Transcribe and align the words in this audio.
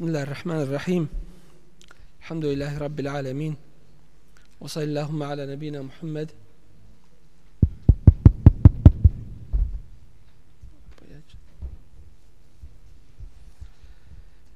بسم 0.00 0.08
الله 0.08 0.22
الرحمن 0.22 0.60
الرحيم. 0.62 1.08
الحمد 2.20 2.44
لله 2.44 2.78
رب 2.78 3.00
العالمين. 3.00 3.54
وصلى 4.60 4.84
اللهم 4.84 5.22
على 5.22 5.46
نبينا 5.52 5.82
محمد. 5.82 6.30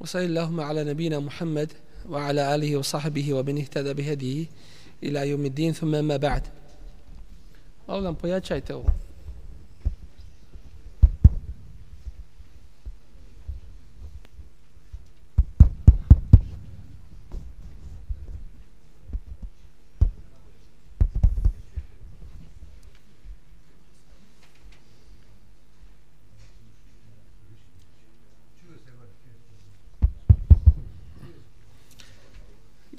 وصلى 0.00 0.24
اللهم 0.24 0.60
على 0.60 0.84
نبينا 0.84 1.20
محمد 1.20 1.72
وعلى 2.08 2.54
آله 2.54 2.76
وصحبه 2.76 3.34
ومن 3.34 3.58
اهتدى 3.58 3.92
بهديه 3.92 4.46
إلى 5.02 5.28
يوم 5.28 5.44
الدين. 5.44 5.72
ثم 5.72 5.92
ما 6.04 6.16
بعد. 6.16 6.42
أولا 7.90 8.16
pojačajte 8.16 8.72
ovo. 8.72 9.03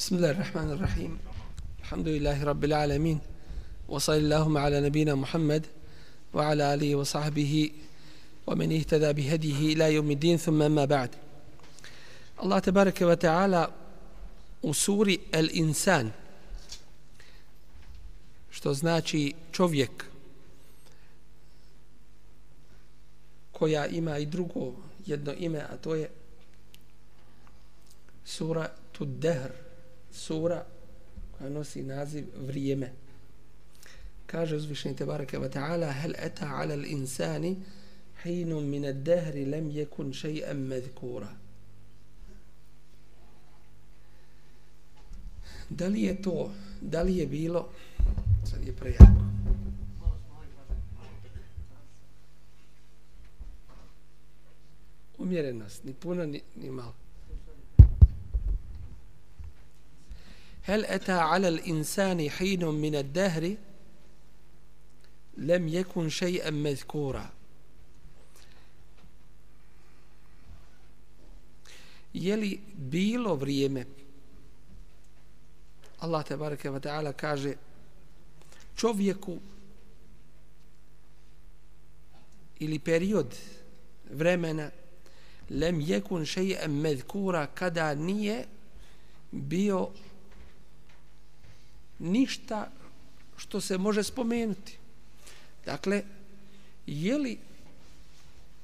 بسم 0.06 0.16
الله 0.16 0.31
الرحمن 0.31 0.72
الرحيم. 0.72 1.17
الحمد 1.81 2.08
لله 2.08 2.44
رب 2.44 2.64
العالمين. 2.64 3.20
وصلى 3.89 4.17
اللهم 4.17 4.58
على 4.58 4.81
نبينا 4.81 5.16
محمد 5.16 5.66
وعلى 6.34 6.73
آله 6.73 6.95
وصحبه 6.95 7.72
ومن 8.48 8.78
اهتدى 8.78 9.14
بهديه 9.14 9.73
إلى 9.73 9.94
يوم 9.94 10.11
الدين 10.11 10.38
ثم 10.38 10.72
ما 10.72 10.86
بعد. 10.86 11.09
الله 12.44 12.59
تبارك 12.59 13.02
وتعالى 13.02 13.72
أسور 14.66 15.17
الإنسان. 15.33 16.11
Što 18.52 18.73
znači 18.73 19.33
čovjek 19.52 20.06
koja 23.52 23.88
ima 23.88 24.17
i 24.17 24.26
drugo 24.26 24.73
jedno 25.06 25.33
ime, 25.33 25.59
a 25.59 25.78
to 25.78 25.95
je 25.95 26.09
sura 28.26 28.70
Tuddehr, 28.92 29.64
sura 30.16 30.66
koja 31.38 31.49
nosi 31.49 31.83
naziv 31.83 32.25
vrijeme. 32.47 32.91
Kaže 34.25 34.55
uzvišeni 34.55 34.95
Tebareke 34.95 35.38
wa 35.38 35.49
ta'ala 35.49 35.91
hel 35.91 36.13
eta 36.17 36.47
ala 36.55 36.75
l'insani 36.75 37.55
hinu 38.23 38.61
min 38.61 38.86
ad-dahri 38.86 39.45
lam 39.45 39.69
yakun 39.71 40.13
shay'an 40.13 40.58
madhkura. 40.58 41.30
Da 45.69 45.88
li 45.88 46.02
je 46.02 46.21
to, 46.21 46.52
da 46.81 47.02
li 47.02 47.17
je 47.17 47.27
bilo, 47.27 47.70
sad 48.45 48.67
je 48.67 48.73
prejako, 48.73 49.25
umjerenost, 55.17 55.83
ni 55.83 55.93
puno, 55.93 56.25
ni, 56.25 56.42
ni 56.55 56.70
malo. 56.70 57.05
هل 60.64 60.85
أتى 60.85 61.13
على 61.13 61.48
الإنسان 61.48 62.30
حين 62.30 62.64
من 62.64 62.95
الدهر 62.95 63.57
لم 65.36 65.68
يكن 65.68 66.08
شيئا 66.08 66.51
مذكورا 66.51 67.30
je 72.13 72.58
bilo 72.74 73.36
vrijeme 73.36 73.86
Allah 76.01 76.24
te 76.24 76.36
bareke 76.36 76.70
ve 76.70 76.80
taala 76.80 77.13
kaže 77.13 77.55
čovjeku 78.77 79.39
ili 82.58 82.79
period 82.79 83.36
vremena 84.11 84.70
lem 85.51 85.80
yekun 85.80 86.24
shay'an 86.24 86.70
madhkura 86.70 87.46
kada 87.46 87.95
nije 87.95 88.46
bio 89.30 89.89
ništa 92.00 92.72
što 93.38 93.61
se 93.61 93.78
može 93.78 94.04
spomenuti. 94.04 94.78
Dakle, 95.66 96.04
je 96.86 97.17
li 97.17 97.39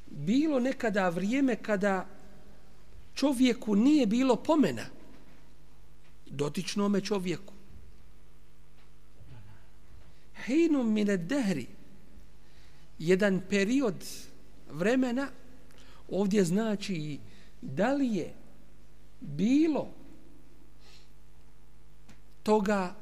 bilo 0.06 0.60
nekada 0.60 1.10
vrijeme 1.10 1.56
kada 1.56 2.08
čovjeku 3.16 3.76
nije 3.76 4.06
bilo 4.06 4.36
pomena 4.36 4.86
dotičnome 6.26 7.02
čovjeku? 7.02 7.54
Hejnum 10.36 10.94
mine 10.94 11.18
dehri 11.18 11.68
jedan 13.00 13.42
period 13.50 14.06
vremena 14.72 15.28
ovdje 16.10 16.46
znači 16.46 17.20
da 17.62 17.94
li 17.94 18.16
je 18.16 18.34
bilo 19.20 19.88
toga 22.44 23.01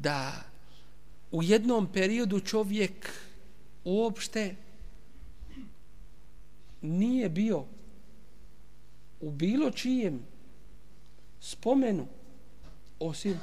da 0.00 0.32
u 1.30 1.42
jednom 1.42 1.92
periodu 1.92 2.40
čovjek 2.40 3.08
uopšte 3.84 4.56
nije 6.80 7.28
bio 7.28 7.64
u 9.20 9.30
bilo 9.30 9.70
čijem 9.70 10.20
spomenu 11.40 12.06
osim 12.98 13.38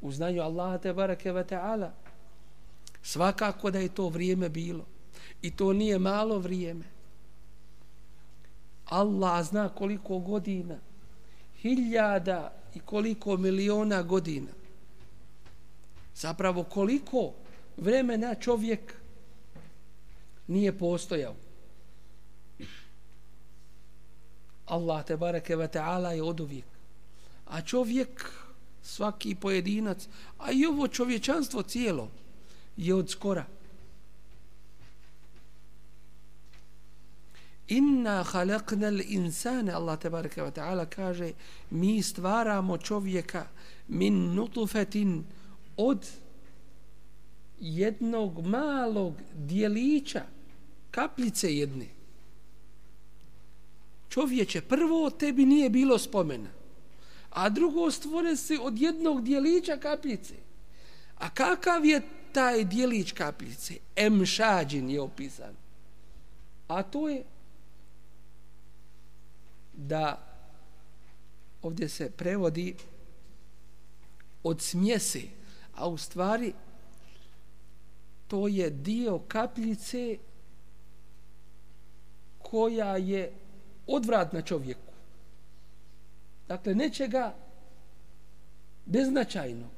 u 0.00 0.12
znanju 0.12 0.42
Allaha 0.42 0.78
te 0.78 0.92
barake 0.92 1.32
wa 1.32 1.44
ta'ala. 1.44 1.90
Svakako 3.02 3.70
da 3.70 3.78
je 3.78 3.88
to 3.88 4.08
vrijeme 4.08 4.48
bilo. 4.48 4.84
I 5.42 5.50
to 5.50 5.72
nije 5.72 5.98
malo 5.98 6.38
vrijeme. 6.38 6.84
Allah 8.84 9.46
zna 9.46 9.68
koliko 9.68 10.18
godina 10.18 10.78
hiljada 11.60 12.52
i 12.74 12.80
koliko 12.80 13.36
miliona 13.36 14.02
godina 14.02 14.59
zapravo 16.14 16.64
koliko 16.64 17.32
vremena 17.76 18.34
čovjek 18.34 18.94
nije 20.46 20.78
postojao. 20.78 21.34
Allah 24.66 25.04
te 25.04 25.16
bareke 25.16 25.56
ve 25.56 25.68
taala 25.68 26.12
je 26.12 26.22
oduvijek. 26.22 26.64
A 27.46 27.62
čovjek 27.62 28.30
svaki 28.82 29.34
pojedinac, 29.34 30.08
a 30.38 30.52
i 30.52 30.66
ovo 30.66 30.88
čovječanstvo 30.88 31.62
cijelo 31.62 32.08
je 32.76 32.94
od 32.94 33.10
skora. 33.10 33.46
Inna 37.68 38.24
khalaqna 38.24 38.88
al-insana 38.88 39.74
Allah 39.74 39.98
te 39.98 40.10
bareke 40.10 40.42
ve 40.42 40.50
taala 40.50 40.86
kaže 40.86 41.32
mi 41.70 42.02
stvaramo 42.02 42.78
čovjeka 42.78 43.46
min 43.88 44.34
nutfatin 44.34 45.24
od 45.82 46.06
jednog 47.60 48.46
malog 48.46 49.14
dijelića 49.34 50.22
kapljice 50.90 51.56
jedne. 51.56 51.86
Čovječe, 54.08 54.60
prvo 54.60 55.10
tebi 55.10 55.46
nije 55.46 55.70
bilo 55.70 55.98
spomena, 55.98 56.50
a 57.30 57.48
drugo 57.48 57.90
stvore 57.90 58.36
se 58.36 58.58
od 58.62 58.78
jednog 58.78 59.24
dijelića 59.24 59.76
kapljice. 59.76 60.34
A 61.18 61.30
kakav 61.30 61.84
je 61.84 62.02
taj 62.32 62.64
dijelić 62.64 63.12
kapljice? 63.12 63.74
Emšađin 63.96 64.90
je 64.90 65.00
opisan. 65.00 65.54
A 66.68 66.82
to 66.82 67.08
je 67.08 67.24
da 69.72 70.26
ovdje 71.62 71.88
se 71.88 72.10
prevodi 72.10 72.74
od 74.42 74.60
smjese, 74.62 75.39
a 75.80 75.88
u 75.88 75.98
stvari 75.98 76.52
to 78.28 78.48
je 78.48 78.70
dio 78.70 79.18
kapljice 79.18 80.18
koja 82.38 82.96
je 82.96 83.32
odvratna 83.86 84.42
čovjeku. 84.42 84.92
Dakle, 86.48 86.74
nečega 86.74 87.34
beznačajno. 88.86 89.68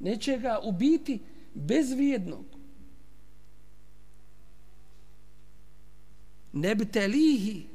Nečega 0.00 0.60
u 0.64 0.72
biti 0.72 1.20
bezvijednog. 1.54 2.44
Nebtelihi 6.52 7.66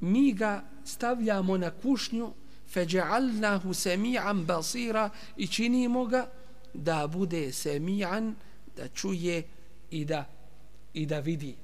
mi 0.00 0.32
ga 0.32 0.64
stavljamo 0.84 1.56
na 1.56 1.70
kušnju 1.70 2.32
feđa'alnahu 2.74 3.74
semi'an 3.74 4.44
basira 4.46 5.10
i 5.36 5.46
činimo 5.46 6.04
ga 6.04 6.26
da 6.74 7.06
bude 7.06 7.52
semi'an, 7.52 8.34
da 8.76 8.88
čuje 8.88 9.42
i 9.90 10.04
da, 10.04 10.24
i 10.94 11.06
da 11.06 11.18
vidi. 11.20 11.56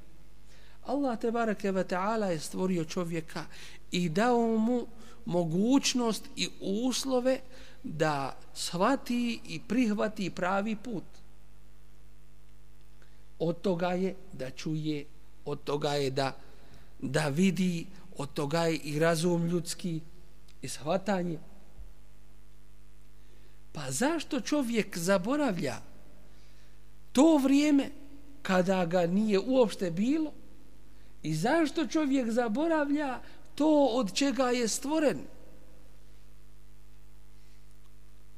Allah 0.87 1.19
te 1.21 1.31
barake 1.31 1.73
ve 1.73 1.85
ta'ala 1.85 2.31
je 2.33 2.41
stvorio 2.41 2.85
čovjeka 2.85 3.45
i 3.91 4.09
dao 4.09 4.59
mu 4.59 4.87
mogućnost 5.25 6.25
i 6.37 6.49
uslove 6.61 7.41
da 7.83 8.37
shvati 8.55 9.41
i 9.49 9.61
prihvati 9.69 10.31
pravi 10.31 10.77
put. 10.77 11.05
Od 13.39 13.61
toga 13.61 13.89
je 13.89 14.15
da 14.33 14.51
čuje, 14.51 15.05
od 15.45 15.65
toga 15.65 15.93
je 15.95 16.11
da, 16.11 16.37
da 16.99 17.29
vidi, 17.29 17.87
od 18.17 18.33
toga 18.33 18.63
je 18.63 18.77
i 18.77 18.99
razum 18.99 19.47
ljudski 19.47 20.01
i 20.63 20.69
shvatanje. 20.69 21.39
Pa 23.73 23.91
zašto 23.91 24.41
čovjek 24.41 24.99
zaboravlja 24.99 25.77
to 27.13 27.37
vrijeme 27.37 27.91
kada 28.43 28.87
ga 28.87 29.07
nije 29.07 29.39
uopšte 29.39 29.91
bilo 29.91 30.33
i 31.23 31.35
zašto 31.35 31.87
čovjek 31.87 32.31
zaboravlja 32.31 33.21
to 33.55 33.87
od 33.93 34.13
čega 34.15 34.51
je 34.51 34.69
stvoren? 34.69 35.19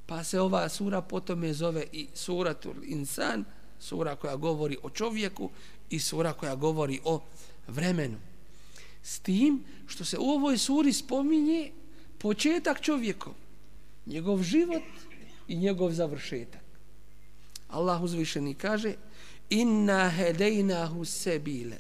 Pa 0.07 0.25
se 0.25 0.41
ova 0.41 0.69
sura 0.69 1.03
potom 1.03 1.45
je 1.45 1.55
zove 1.55 1.85
i 1.93 2.09
suratul 2.15 2.75
insan, 2.85 3.45
sura 3.79 4.17
koja 4.17 4.37
govori 4.37 4.77
o 4.83 4.91
čovjeku 4.91 5.51
i 5.91 5.99
sura 5.99 6.33
koja 6.33 6.55
govori 6.55 7.01
o 7.05 7.21
vremenu. 7.69 8.17
S 9.03 9.19
tim 9.19 9.65
što 9.87 10.05
se 10.05 10.19
u 10.19 10.25
ovoj 10.25 10.59
suri 10.59 10.93
spominje 10.93 11.73
početak 12.21 12.81
čovjekom, 12.81 13.35
njegov 14.07 14.43
život 14.43 14.83
i 15.49 15.57
njegov 15.57 15.93
završetak. 15.93 16.61
Allah 17.69 18.03
uzvišeni 18.03 18.55
kaže 18.55 18.95
inna 19.51 20.11
hedejnahu 20.11 21.05
sebile 21.05 21.77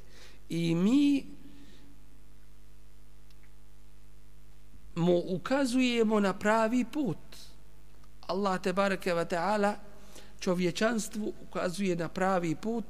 i 0.48 0.74
mi 0.74 1.24
mu 4.94 5.22
ukazujemo 5.26 6.20
na 6.20 6.32
pravi 6.32 6.84
put. 6.84 7.18
Allah 8.26 8.62
te 8.62 8.72
bareke 8.72 9.14
ve 9.14 9.28
taala 9.28 9.76
čovječanstvu 10.40 11.32
ukazuje 11.42 11.96
na 11.96 12.08
pravi 12.08 12.54
put 12.54 12.84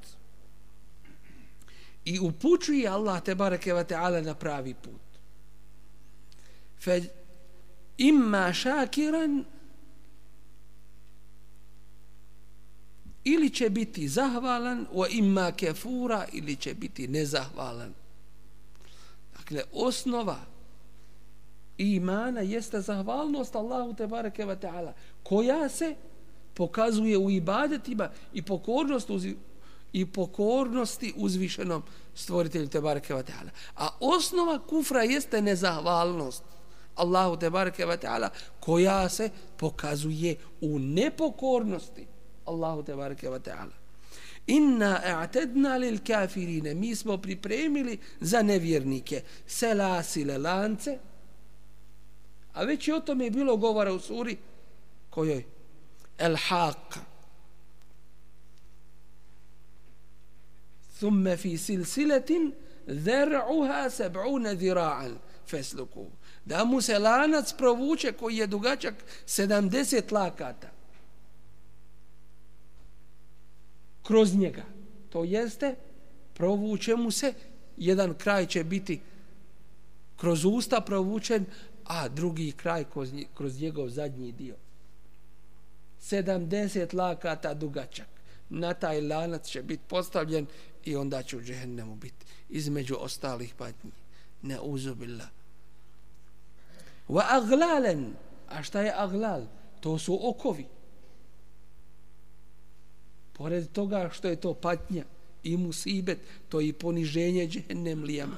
i 2.05 2.19
upućuje 2.19 2.88
Allah 2.88 3.23
te 3.23 3.35
bareke 3.35 3.75
ve 3.75 3.85
taala 3.85 4.20
na 4.20 4.35
pravi 4.35 4.75
put. 4.75 5.00
Fe 6.81 7.19
imma 8.00 8.52
šakiran 8.52 9.44
ili 13.25 13.50
će 13.50 13.70
biti 13.70 14.08
zahvalan 14.08 14.87
o 14.93 15.06
imma 15.06 15.52
kefura 15.52 16.26
ili 16.32 16.56
će 16.56 16.75
biti 16.75 17.08
nezahvalan. 17.08 17.94
Dakle, 19.37 19.62
osnova 19.73 20.38
imana 21.79 22.41
jeste 22.41 22.81
zahvalnost 22.81 23.55
Allahu 23.56 23.94
te 23.94 24.06
bareke 24.06 24.44
ve 24.44 24.61
taala 24.61 24.94
koja 25.23 25.69
se 25.69 25.94
pokazuje 26.55 27.19
u 27.19 27.31
ibadetima 27.31 28.11
i 28.32 28.43
pokornost 28.43 29.11
uz, 29.11 29.26
i 29.93 30.06
pokornosti 30.06 31.12
uzvišenom 31.17 31.82
stvoritelju 32.14 32.69
te 32.69 32.81
bareke 32.81 33.14
ve 33.14 33.23
taala 33.23 33.50
a 33.76 33.88
osnova 34.00 34.58
kufra 34.58 35.03
jeste 35.03 35.43
nezahvalnost 35.43 36.43
Allahu 36.94 37.37
te 37.37 37.50
bareke 37.50 37.87
ve 37.87 37.96
taala 37.96 38.31
koja 38.60 39.08
se 39.08 39.31
pokazuje 39.56 40.37
u 40.60 40.78
nepokornosti. 40.78 42.06
Allahu 42.44 42.82
te 42.82 42.94
bareke 42.94 43.31
ve 43.31 43.40
taala. 43.40 43.72
Inna 44.46 45.00
a'tadna 45.04 45.76
lil 45.78 45.98
kafirin 46.06 46.78
mi 46.78 46.96
smo 46.96 47.19
pripremili 47.19 47.98
za 48.20 48.42
nevjernike. 48.42 49.22
Selasile 49.46 50.38
lance. 50.38 50.98
A 52.52 52.64
već 52.64 52.88
i 52.88 52.93
o 52.93 53.00
tome 53.00 53.25
je 53.25 53.31
bilo 53.31 53.56
govora 53.56 53.93
u 53.93 54.00
suri 54.00 54.36
kojoj? 55.10 55.44
El 56.19 56.36
haq. 56.36 56.98
Thumme 60.98 61.36
fi 61.36 61.58
silsiletin 61.58 62.52
zer'uha 62.86 63.90
seb'une 63.90 64.56
zira'an 64.56 65.19
fasluku. 65.46 66.06
Da 66.44 66.64
mu 66.64 66.81
se 66.81 66.98
lanac 66.98 67.52
provuče 67.52 68.12
koji 68.12 68.37
je 68.37 68.46
dugačak 68.46 68.94
70 69.26 70.12
lakata. 70.12 70.70
Kroz 74.02 74.34
njega. 74.34 74.62
To 75.10 75.25
jeste, 75.25 75.75
provuče 76.34 76.96
mu 76.96 77.10
se, 77.10 77.34
jedan 77.76 78.14
kraj 78.14 78.46
će 78.46 78.64
biti 78.64 79.00
kroz 80.16 80.44
usta 80.44 80.81
provučen, 80.81 81.44
a 81.84 82.08
drugi 82.08 82.52
kraj 82.52 82.84
kroz, 82.93 83.10
kroz 83.34 83.60
njegov 83.60 83.88
zadnji 83.88 84.32
dio. 84.32 84.56
70 86.00 86.94
lakata 86.94 87.54
dugačak. 87.54 88.08
Na 88.48 88.75
taj 88.75 89.00
lanac 89.00 89.46
će 89.46 89.62
biti 89.62 89.82
postavljen 89.88 90.46
i 90.84 90.96
onda 90.96 91.22
će 91.22 91.36
u 91.36 91.43
džehennemu 91.43 91.96
biti 91.96 92.26
između 92.48 92.96
ostalih 92.98 93.54
patnji. 93.54 93.90
Ne 94.43 94.60
uzubila. 94.60 95.39
Wa 97.10 97.26
aglalen. 97.34 98.14
A 98.48 98.62
šta 98.62 98.80
je 98.86 98.92
aglal? 98.96 99.42
To 99.80 99.98
su 99.98 100.14
okovi. 100.28 100.66
Pored 103.32 103.72
toga 103.72 104.10
što 104.12 104.28
je 104.28 104.36
to 104.36 104.54
patnja 104.54 105.04
i 105.42 105.56
musibet, 105.56 106.18
to 106.48 106.60
je 106.60 106.68
i 106.68 106.72
poniženje 106.72 107.48
džehennemlijama. 107.48 108.36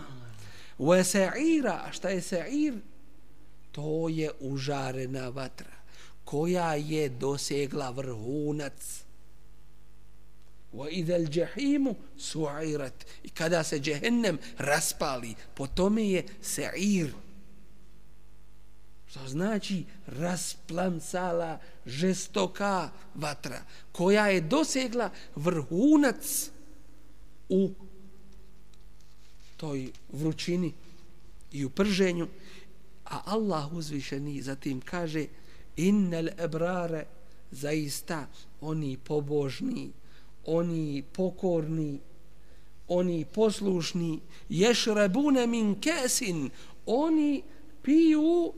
Wa 0.78 1.04
sa'ira. 1.04 1.84
A 1.84 1.92
šta 1.92 2.08
je 2.08 2.20
sa'ir? 2.20 2.80
to 3.72 4.08
je 4.08 4.30
užarena 4.40 5.28
vatra 5.28 5.72
koja 6.24 6.74
je 6.74 7.08
dosegla 7.08 7.90
vrhunac 7.90 9.04
wa 10.72 10.88
idal 10.90 11.26
jahimu 11.32 11.94
su'irat 12.18 13.04
i 13.22 13.28
kada 13.28 13.64
se 13.64 13.80
džehennem 13.80 14.38
raspali 14.58 15.34
po 15.54 15.66
tome 15.66 16.08
je 16.08 16.24
sa'ir 16.42 17.10
što 19.12 19.28
znači 19.28 19.84
rasplamsala 20.06 21.58
žestoka 21.86 22.90
vatra 23.14 23.62
koja 23.92 24.26
je 24.26 24.40
dosegla 24.40 25.10
vrhunac 25.36 26.50
u 27.48 27.70
toj 29.56 29.90
vrućini 30.12 30.72
i 31.52 31.64
u 31.64 31.70
prženju 31.70 32.28
A 33.04 33.20
Allah 33.24 33.72
uzvišeni 33.72 34.42
zatim 34.42 34.80
kaže 34.80 35.26
innel 35.76 36.28
ebrare 36.38 37.04
zaista 37.50 38.26
oni 38.60 38.96
pobožni, 39.04 39.92
oni 40.46 41.04
pokorni, 41.12 42.00
oni 42.88 43.24
poslušni, 43.24 44.20
ješrebune 44.48 45.46
min 45.46 45.80
kesin, 45.80 46.50
oni 46.86 47.42
piju 47.82 48.52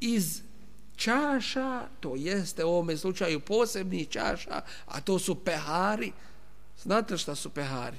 iz 0.00 0.42
čaša, 0.96 1.88
to 2.00 2.16
jeste 2.16 2.64
u 2.64 2.68
ovome 2.68 2.96
slučaju 2.96 3.40
posebni 3.40 4.06
čaša, 4.06 4.62
a 4.86 5.00
to 5.00 5.18
su 5.18 5.34
pehari. 5.34 6.12
Znate 6.82 7.18
šta 7.18 7.34
su 7.34 7.50
pehari? 7.50 7.96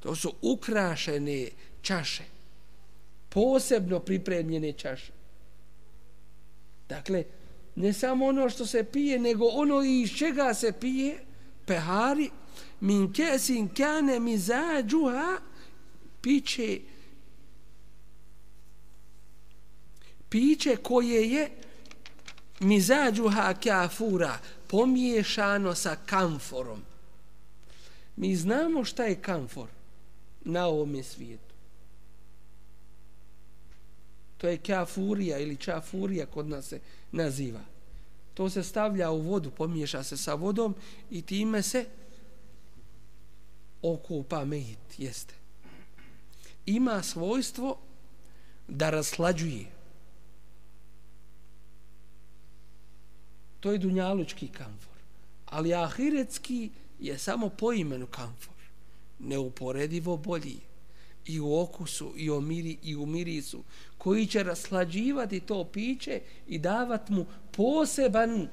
To 0.00 0.14
su 0.14 0.32
ukrašene 0.42 1.48
čaše, 1.82 2.24
posebno 3.28 4.00
pripremljene 4.00 4.72
čaše. 4.72 5.12
Dakle, 6.88 7.24
ne 7.74 7.92
samo 7.92 8.26
ono 8.26 8.50
što 8.50 8.66
se 8.66 8.84
pije, 8.84 9.18
nego 9.18 9.46
ono 9.46 9.82
iz 9.82 10.10
čega 10.16 10.54
se 10.54 10.72
pije, 10.72 11.18
pehari, 11.66 12.30
min 12.80 13.12
kesin 13.12 13.68
kane 13.68 14.20
mizađuha, 14.20 15.38
piće, 16.20 16.78
piće 20.30 20.76
koje 20.76 21.30
je 21.32 21.50
mizađuha 22.60 23.54
kafura, 23.54 24.38
pomiješano 24.66 25.74
sa 25.74 25.96
kamforom. 26.06 26.82
Mi 28.16 28.36
znamo 28.36 28.84
šta 28.84 29.04
je 29.04 29.22
kamfor 29.22 29.68
na 30.44 30.66
ovom 30.66 31.02
svijetu 31.02 31.50
to 34.40 34.48
je 34.48 34.58
kafurija 34.58 35.38
ili 35.38 35.56
čafurija 35.56 36.26
kod 36.26 36.48
nas 36.48 36.68
se 36.68 36.80
naziva. 37.12 37.60
To 38.34 38.50
se 38.50 38.62
stavlja 38.62 39.10
u 39.10 39.20
vodu, 39.20 39.50
pomiješa 39.50 40.02
se 40.02 40.16
sa 40.16 40.34
vodom 40.34 40.74
i 41.10 41.22
time 41.22 41.62
se 41.62 41.86
okupa 43.82 44.44
mejit, 44.44 44.98
jeste. 44.98 45.34
Ima 46.66 47.02
svojstvo 47.02 47.78
da 48.68 48.90
raslađuje. 48.90 49.66
To 53.60 53.72
je 53.72 53.78
dunjalučki 53.78 54.48
kamfor. 54.48 54.96
Ali 55.46 55.74
ahiretski 55.74 56.70
je 57.00 57.18
samo 57.18 57.48
po 57.48 57.72
imenu 57.72 58.06
kamfor. 58.06 58.54
Neuporedivo 59.18 60.16
bolji. 60.16 60.60
i 61.26 61.40
u 61.40 61.60
okusu 61.60 62.12
i 62.16 62.30
u, 62.30 62.40
miri, 62.40 62.78
i 62.82 62.96
u 62.96 63.06
mirisu 63.06 63.62
koji 63.98 64.26
će 64.26 64.42
raslađivati 64.42 65.40
to 65.40 65.64
piće 65.64 66.20
i 66.46 66.58
davat 66.58 67.08
mu 67.08 67.26
poseban 67.52 68.48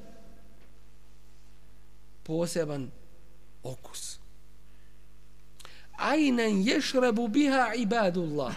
poseban 2.24 2.92
okus 3.64 4.20
ajnen 5.92 6.68
ješrebu 6.68 7.28
biha 7.28 7.74
ibadullah 7.78 8.56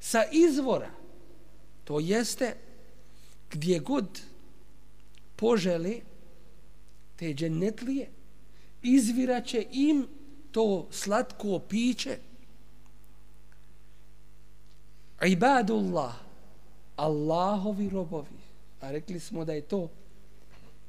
sa 0.00 0.24
izvora 0.32 0.90
to 1.84 2.00
jeste 2.00 2.56
gdje 3.50 3.78
god 3.78 4.20
požele 5.36 5.94
te 7.16 7.34
džennetlije 7.34 8.08
izviraće 8.82 9.66
im 9.72 10.06
to 10.52 10.86
slatko 10.90 11.58
piće. 11.58 12.18
Ibadullah 15.26 16.14
Allahovi 16.96 17.88
robovi. 17.88 18.36
A 18.80 18.90
rekli 18.90 19.20
smo 19.20 19.44
da 19.44 19.52
je 19.52 19.60
to 19.60 19.88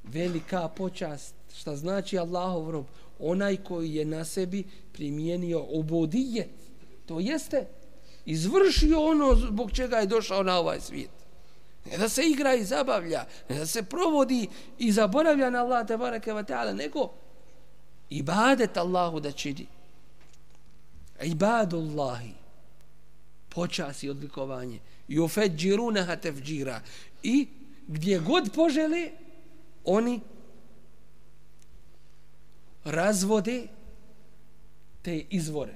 velika 0.04 0.68
počast. 0.68 1.36
Šta 1.56 1.76
znači 1.76 2.18
Allahov 2.18 2.72
rob? 2.72 2.86
Onaj 3.20 3.58
koji 3.58 3.94
je 3.94 4.06
na 4.06 4.26
sebi 4.26 4.64
primijenio 4.94 5.66
ubodijet 5.70 6.50
to 7.06 7.20
jeste 7.20 7.68
izvršio 8.26 9.02
ono 9.02 9.36
zbog 9.36 9.72
čega 9.72 9.98
je 9.98 10.06
došao 10.06 10.44
na 10.44 10.60
ovaj 10.60 10.82
svijet 10.82 11.17
ne 11.92 11.98
da 11.98 12.10
se 12.10 12.24
igra 12.24 12.54
i 12.56 12.64
zabavlja 12.64 13.26
ne 13.50 13.58
da 13.60 13.66
se 13.66 13.84
provodi 13.84 14.48
i 14.78 14.92
zaboravlja 14.92 15.50
na 15.50 15.60
Allah 15.64 15.88
te 15.88 15.94
wa 15.98 16.46
taala 16.46 16.74
nego 16.74 17.10
ibadet 18.10 18.78
Allahu 18.78 19.20
da 19.20 19.32
čini. 19.32 19.68
Ibadullahi 21.24 22.34
počas 23.50 24.04
i 24.04 24.10
odlikovanje. 24.10 24.80
I 25.08 25.20
ufeđirunaha 25.20 26.16
tefđira 26.16 26.82
i 27.24 27.48
gdje 27.88 28.20
god 28.20 28.50
požele 28.56 29.12
oni 29.86 30.20
razvode 32.84 33.68
te 35.02 35.26
izvore. 35.30 35.76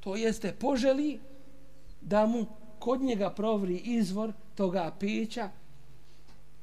To 0.00 0.16
jeste 0.16 0.52
poželi 0.52 1.20
da 2.00 2.26
mu 2.26 2.46
kod 2.78 3.00
njega 3.00 3.30
provri 3.30 3.76
izvor 3.76 4.32
toga 4.58 4.92
pića 5.00 5.50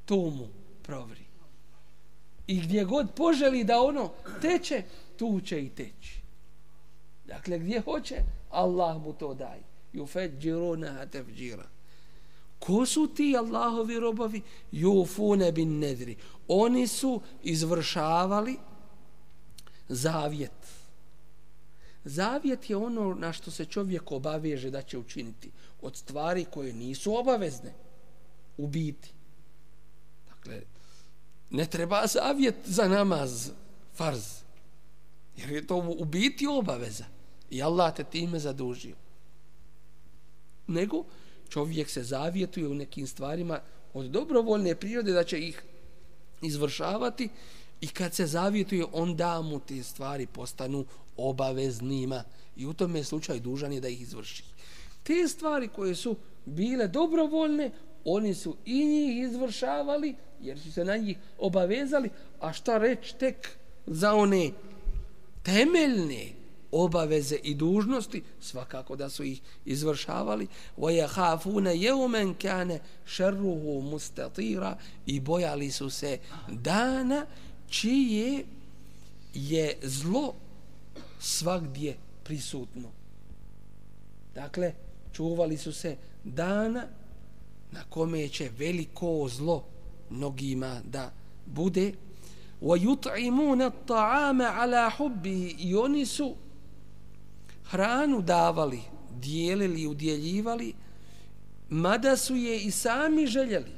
to 0.06 0.16
mu 0.16 0.48
provri. 0.84 1.26
I 2.48 2.62
gdje 2.62 2.84
god 2.84 3.08
poželi 3.16 3.64
da 3.64 3.82
ono 3.82 4.12
teče 4.42 4.84
tu 5.18 5.42
će 5.42 5.62
i 5.62 5.70
teći. 5.70 6.22
Dakle 7.26 7.60
gdje 7.60 7.82
hoće 7.82 8.16
Allah 8.50 9.02
mu 9.02 9.14
to 9.14 9.34
daje 9.34 9.64
yufajjiruna 9.94 11.10
tafjira. 11.10 11.68
Ko 12.60 12.86
su 12.86 13.08
ti 13.08 13.36
Allahovi 13.38 14.00
robovi? 14.00 14.42
Jufune 14.72 15.52
bin 15.52 15.80
nadri. 15.80 16.18
Oni 16.48 16.88
su 16.88 17.22
izvršavali 17.44 18.58
zavjet. 19.88 20.68
Zavjet 22.04 22.70
je 22.70 22.76
ono 22.76 23.14
na 23.14 23.34
što 23.34 23.52
se 23.52 23.66
čovjek 23.66 24.12
obaveže 24.12 24.70
da 24.70 24.82
će 24.82 24.98
učiniti. 24.98 25.52
Od 25.82 25.96
stvari 25.96 26.46
koje 26.46 26.74
nisu 26.74 27.16
obavezne 27.16 27.85
u 28.58 28.68
biti 28.68 29.10
dakle 30.30 30.62
ne 31.50 31.66
treba 31.66 32.08
zavjet 32.08 32.56
za 32.66 32.88
namaz 32.88 33.52
farz 33.94 34.24
jer 35.38 35.52
je 35.52 35.68
to 35.68 35.96
u 35.98 36.06
biti 36.06 36.48
obaveza 36.48 37.06
i 37.50 37.64
Allah 37.64 37.96
te 37.96 38.04
time 38.04 38.40
zadužio 38.40 38.96
nego 40.68 41.04
čovjek 41.50 41.90
se 41.90 42.04
zavjetuje 42.04 42.68
u 42.68 42.74
nekim 42.74 43.08
stvarima 43.08 43.60
od 43.94 44.06
dobrovoljne 44.06 44.76
prirode 44.76 45.12
da 45.12 45.24
će 45.24 45.40
ih 45.40 45.64
izvršavati 46.42 47.30
i 47.82 47.88
kad 47.88 48.14
se 48.14 48.26
zavjetuje 48.26 48.86
onda 48.92 49.42
mu 49.42 49.60
te 49.60 49.84
stvari 49.84 50.28
postanu 50.28 50.86
obaveznima 51.18 52.24
i 52.56 52.66
u 52.66 52.74
tome 52.74 53.04
slučaju 53.04 53.40
dužan 53.40 53.74
je 53.74 53.82
da 53.82 53.88
ih 53.88 54.02
izvrši. 54.02 54.44
Te 55.04 55.28
stvari 55.28 55.68
koje 55.68 55.96
su 55.96 56.16
bile 56.46 56.88
dobrovoljne, 56.88 57.72
oni 58.05 58.35
su 58.35 58.57
i 58.67 58.87
njih 58.87 59.19
izvršavali 59.19 60.15
jer 60.41 60.61
su 60.61 60.73
se 60.73 60.85
na 60.85 60.97
njih 60.97 61.17
obavezali, 61.39 62.11
a 62.41 62.53
šta 62.53 62.79
reći 62.79 63.15
tek 63.17 63.49
za 63.87 64.15
one 64.15 64.51
temeljne 65.43 66.27
obaveze 66.73 67.37
i 67.43 67.55
dužnosti, 67.55 68.23
svakako 68.41 68.97
da 68.97 69.09
su 69.09 69.25
ih 69.25 69.41
izvršavali, 69.65 70.47
وَيَحَافُونَ 70.79 71.67
يَوْمَنْ 71.67 72.35
كَانَ 72.35 72.79
شَرُّهُ 73.07 73.81
مُسْتَطِيرًا 73.93 74.75
i 75.07 75.21
bojali 75.21 75.71
su 75.71 75.91
se 75.91 76.19
dana 76.49 77.27
čije 77.69 78.45
je 79.35 79.79
zlo 79.83 80.35
svakdje 81.21 81.97
prisutno. 82.25 82.89
Dakle, 84.35 84.73
čuvali 85.13 85.57
su 85.57 85.73
se 85.73 85.97
dana 86.25 86.87
na 87.75 87.85
kome 87.89 88.29
će 88.29 88.51
veliko 88.59 89.29
zlo 89.29 89.65
mnogima 90.11 90.81
da 90.85 91.13
bude 91.47 91.93
وَيُطْعِمُونَ 92.63 93.63
الطَّعَامَ 93.63 94.43
عَلَى 94.43 94.91
حُبِّهِ 94.91 95.55
i 95.59 95.75
oni 95.75 96.07
su 96.07 96.35
hranu 97.65 98.23
davali, 98.23 98.81
dijelili 99.21 99.83
i 99.83 99.87
udjeljivali, 99.87 100.75
mada 101.69 102.17
su 102.17 102.37
je 102.37 102.61
i 102.61 102.71
sami 102.71 103.27
željeli. 103.27 103.73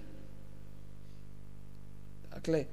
Dakle, 2.30 2.66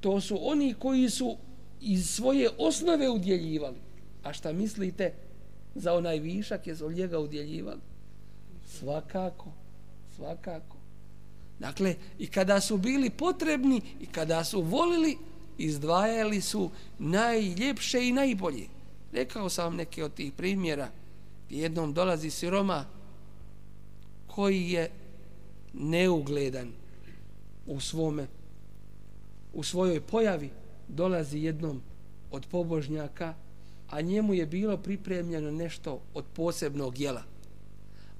to 0.00 0.20
su 0.20 0.38
oni 0.40 0.74
koji 0.74 1.10
su 1.10 1.36
iz 1.80 2.10
svoje 2.10 2.50
osnove 2.58 3.10
udjeljivali. 3.10 3.76
A 4.22 4.32
šta 4.32 4.52
mislite 4.52 5.12
za 5.74 5.94
onaj 5.94 6.18
višak 6.18 6.66
je 6.66 6.74
za 6.74 6.88
njega 6.88 7.18
udjeljivali? 7.18 7.80
Svakako, 8.66 9.52
svakako. 10.15 10.77
Dakle, 11.59 11.95
i 12.19 12.27
kada 12.27 12.61
su 12.61 12.77
bili 12.77 13.09
potrebni 13.09 13.81
i 13.99 14.05
kada 14.05 14.43
su 14.43 14.61
volili, 14.61 15.17
izdvajali 15.57 16.41
su 16.41 16.69
najljepše 16.99 18.07
i 18.07 18.11
najbolje. 18.11 18.67
Rekao 19.11 19.49
sam 19.49 19.65
vam 19.65 19.75
neke 19.75 20.03
od 20.03 20.13
tih 20.13 20.33
primjera. 20.33 20.89
Jednom 21.49 21.93
dolazi 21.93 22.29
siroma 22.29 22.85
koji 24.27 24.71
je 24.71 24.91
neugledan 25.73 26.71
u 27.67 27.79
svome 27.79 28.27
u 29.53 29.63
svojoj 29.63 30.01
pojavi 30.01 30.49
dolazi 30.87 31.39
jednom 31.39 31.81
od 32.31 32.45
pobožnjaka 32.51 33.33
a 33.89 34.01
njemu 34.01 34.33
je 34.33 34.45
bilo 34.45 34.77
pripremljeno 34.77 35.51
nešto 35.51 36.01
od 36.13 36.25
posebnog 36.33 36.99
jela 36.99 37.23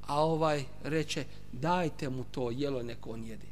a 0.07 0.25
ovaj 0.25 0.63
reče 0.83 1.25
dajte 1.61 2.09
mu 2.09 2.23
to 2.23 2.51
jelo 2.51 2.83
neko 2.83 3.09
on 3.09 3.23
jede 3.23 3.47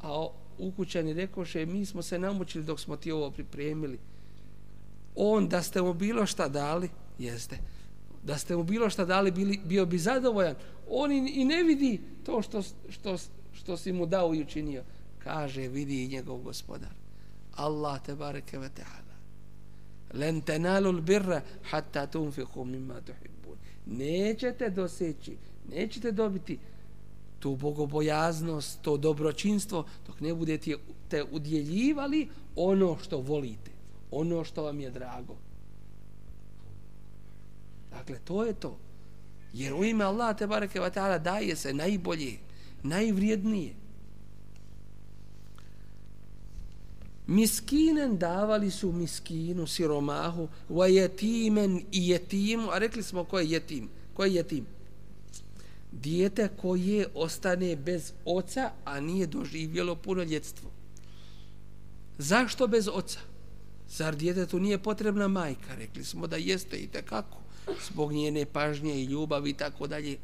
a 0.00 0.26
ukućani 0.58 1.12
rekoše 1.12 1.66
mi 1.66 1.86
smo 1.86 2.02
se 2.02 2.18
namučili 2.18 2.64
dok 2.64 2.80
smo 2.80 2.96
ti 2.96 3.12
ovo 3.12 3.30
pripremili 3.30 3.98
on 5.20 5.48
da 5.48 5.62
ste 5.62 5.82
mu 5.82 5.94
bilo 5.94 6.26
šta 6.26 6.48
dali, 6.48 6.88
jeste, 7.18 7.58
da 8.24 8.38
ste 8.38 8.56
mu 8.56 8.62
bilo 8.62 8.90
šta 8.90 9.04
dali, 9.04 9.30
bili, 9.30 9.60
bio 9.64 9.86
bi 9.86 9.98
zadovoljan. 9.98 10.54
On 10.90 11.12
i, 11.12 11.32
i 11.34 11.44
ne 11.44 11.62
vidi 11.62 12.00
to 12.24 12.42
što, 12.42 12.62
što, 12.88 13.16
što 13.52 13.76
si 13.76 13.92
mu 13.92 14.06
dao 14.06 14.34
i 14.34 14.42
učinio. 14.42 14.82
Kaže, 15.18 15.68
vidi 15.68 16.04
i 16.04 16.08
njegov 16.08 16.38
gospodar. 16.38 16.90
Allah 17.54 18.02
te 18.02 18.14
bareke 18.14 18.58
ve 18.58 18.68
ta'ala. 18.68 19.14
Len 20.14 20.40
tenalul 20.40 21.00
birra 21.00 21.42
hatta 21.70 22.06
tunfiku 22.06 22.64
mimma 22.64 23.00
tuhibbun. 23.00 23.56
Nećete 23.86 24.70
doseći, 24.70 25.36
nećete 25.70 26.12
dobiti 26.12 26.58
tu 27.40 27.56
bogobojaznost, 27.56 28.78
to 28.82 28.96
dobročinstvo, 28.96 29.84
dok 30.06 30.20
ne 30.20 30.34
budete 30.34 30.76
te 31.08 31.24
udjeljivali 31.24 32.28
ono 32.56 32.96
što 33.02 33.18
volite 33.18 33.78
ono 34.10 34.44
što 34.44 34.62
vam 34.62 34.80
je 34.80 34.90
drago. 34.90 35.36
Dakle, 37.90 38.18
to 38.24 38.44
je 38.44 38.52
to. 38.52 38.78
Jer 39.52 39.74
u 39.74 39.84
ime 39.84 40.04
Allah 40.04 40.36
te 40.36 40.46
bareke 40.46 40.80
wa 40.80 40.90
ta'ala 40.90 41.18
daje 41.18 41.56
se 41.56 41.74
najbolje, 41.74 42.38
najvrijednije. 42.82 43.74
Miskinen 47.26 48.18
davali 48.18 48.70
su 48.70 48.92
miskinu, 48.92 49.66
siromahu, 49.66 50.48
wa 50.70 50.84
jetimen 50.84 51.84
i 51.92 52.08
jetimu, 52.08 52.70
a 52.70 52.78
rekli 52.78 53.02
smo 53.02 53.24
ko 53.24 53.38
je 53.38 53.50
jetim. 53.50 53.88
Ko 54.14 54.24
je 54.24 54.34
jetim? 54.34 54.66
Dijete 56.02 56.48
koje 56.56 57.06
ostane 57.14 57.76
bez 57.76 58.12
oca, 58.24 58.70
a 58.84 59.00
nije 59.00 59.26
doživjelo 59.26 59.96
punoljetstvo. 59.96 60.70
Zašto 62.18 62.66
bez 62.66 62.88
oca? 62.88 63.18
Zar 63.88 64.16
djetetu 64.16 64.60
nije 64.60 64.78
potrebna 64.78 65.28
majka? 65.28 65.74
Rekli 65.78 66.04
smo 66.04 66.26
da 66.26 66.36
jeste 66.36 66.76
i 66.76 66.88
kako. 67.04 67.38
zbog 67.90 68.12
njene 68.12 68.44
pažnje 68.44 68.94
i 68.94 69.04
ljubavi 69.04 69.50
i 69.50 69.54
tako 69.54 69.86
dalje. 69.86 70.16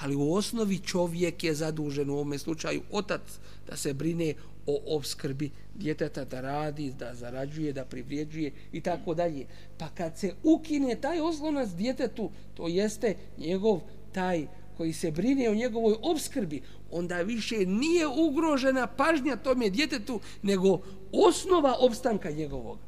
Ali 0.00 0.16
u 0.16 0.34
osnovi 0.34 0.78
čovjek 0.78 1.44
je 1.44 1.54
zadužen 1.54 2.10
u 2.10 2.14
ovom 2.14 2.38
slučaju 2.38 2.82
otac 2.90 3.20
da 3.66 3.76
se 3.76 3.94
brine 3.94 4.34
o 4.66 4.96
obskrbi 4.96 5.50
djeteta, 5.74 6.24
da 6.24 6.40
radi, 6.40 6.92
da 6.98 7.14
zarađuje, 7.14 7.72
da 7.72 7.84
privrijeđuje 7.84 8.52
i 8.72 8.80
tako 8.80 9.14
dalje. 9.14 9.46
Pa 9.78 9.88
kad 9.88 10.18
se 10.18 10.34
ukine 10.42 11.00
taj 11.00 11.20
oslonac 11.20 11.68
djetetu, 11.68 12.30
to 12.54 12.68
jeste 12.68 13.16
njegov 13.38 13.80
taj 14.12 14.46
koji 14.80 14.92
se 14.92 15.10
brine 15.10 15.50
o 15.50 15.54
njegovoj 15.54 15.94
obskrbi, 16.02 16.62
onda 16.90 17.22
više 17.22 17.66
nije 17.66 18.06
ugrožena 18.06 18.86
pažnja 18.86 19.36
tome 19.36 19.70
djetetu, 19.70 20.20
nego 20.42 20.80
osnova 21.12 21.76
opstanka 21.80 22.30
njegovog. 22.30 22.78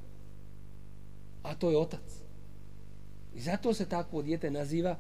A 1.43 1.55
to 1.55 1.71
je 1.71 1.79
otac. 1.79 2.01
I 3.35 3.41
zato 3.41 3.75
se 3.75 3.89
takvo 3.89 4.23
djete 4.23 4.51
naziva 4.51 4.97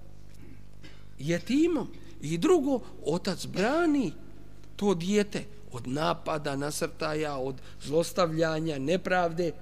jetimom. 1.18 1.88
I 2.22 2.38
drugo, 2.38 2.80
otac 3.06 3.46
brani 3.46 4.12
to 4.76 4.94
djete 4.94 5.44
od 5.72 5.88
napada, 5.88 6.56
nasrtaja, 6.56 7.36
od 7.36 7.54
zlostavljanja, 7.82 8.78
nepravde, 8.78 9.52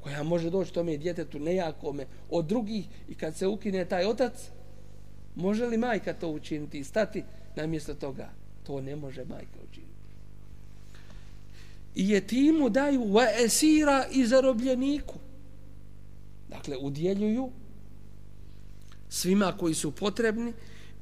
koja 0.00 0.22
može 0.22 0.50
doći 0.50 0.72
tome 0.72 0.96
djetetu 0.96 1.38
nejakome 1.38 2.06
od 2.30 2.44
drugih 2.44 2.86
i 3.08 3.14
kad 3.14 3.36
se 3.36 3.46
ukine 3.46 3.84
taj 3.84 4.06
otac, 4.06 4.50
može 5.40 5.66
li 5.66 5.76
majka 5.76 6.12
to 6.12 6.28
učiniti 6.28 6.78
i 6.78 6.84
stati 6.84 7.24
namjesto 7.56 7.94
toga? 7.94 8.30
To 8.66 8.80
ne 8.80 8.96
može 8.96 9.24
majka 9.24 9.58
učiniti. 9.70 9.90
I 11.94 12.08
je 12.08 12.26
timu 12.26 12.68
daju 12.68 13.12
va 13.12 13.26
esira 13.44 14.04
i 14.10 14.26
zarobljeniku. 14.26 15.14
Dakle, 16.48 16.76
udjeljuju 16.76 17.50
svima 19.08 19.52
koji 19.58 19.74
su 19.74 19.90
potrebni 19.90 20.52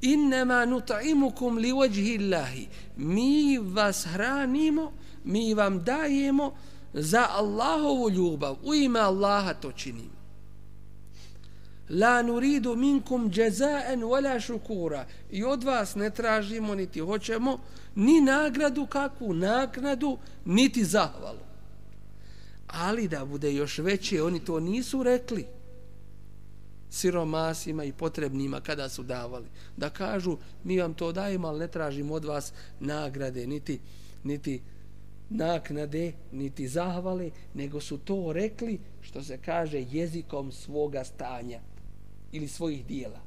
innama 0.01 0.65
nut'imukum 0.65 1.59
liwajhi 1.59 2.17
llahi 2.29 2.67
mi 2.97 3.57
vas 3.57 4.05
hranimo 4.05 4.91
mi 5.23 5.53
vam 5.53 5.83
dajemo 5.83 6.53
za 6.93 7.27
Allahovu 7.29 8.09
ljubav 8.09 8.55
u 8.63 8.75
ime 8.75 8.99
Allaha 8.99 9.53
to 9.53 9.71
činimo 9.71 10.18
la 11.89 12.21
nuridu 12.21 12.75
minkum 12.75 13.31
jazaen 13.35 14.01
wala 14.01 14.39
shukura. 14.39 15.05
I 15.31 15.43
od 15.43 15.63
vas 15.63 15.95
ne 15.95 16.09
tražimo 16.09 16.75
niti 16.75 16.99
hoćemo 16.99 17.59
ni 17.95 18.21
nagradu 18.21 18.85
kakvu 18.85 19.33
naknadu 19.33 20.17
niti 20.45 20.83
zahvalu. 20.83 21.39
Ali 22.67 23.07
da 23.07 23.25
bude 23.25 23.53
još 23.53 23.77
veće 23.77 24.23
oni 24.23 24.45
to 24.45 24.59
nisu 24.59 25.03
rekli. 25.03 25.45
Siromasima 26.89 27.83
i 27.83 27.93
potrebnima 27.93 28.61
kada 28.61 28.89
su 28.89 29.03
davali. 29.03 29.47
Da 29.77 29.89
kažu, 29.89 30.37
mi 30.63 30.81
vam 30.81 30.93
to 30.93 31.11
dajemo, 31.11 31.47
ali 31.47 31.59
ne 31.59 31.67
tražimo 31.67 32.13
od 32.13 32.25
vas 32.25 32.53
nagrade, 32.79 33.47
niti, 33.47 33.79
niti 34.23 34.61
naknade, 35.29 36.13
niti 36.31 36.67
zahvale, 36.67 37.31
nego 37.53 37.81
su 37.81 37.97
to 37.97 38.33
rekli, 38.33 38.79
što 39.01 39.23
se 39.23 39.37
kaže, 39.37 39.85
jezikom 39.91 40.51
svoga 40.51 41.03
stanja 41.03 41.59
ili 42.31 42.47
svojih 42.47 42.85
dijela. 42.85 43.19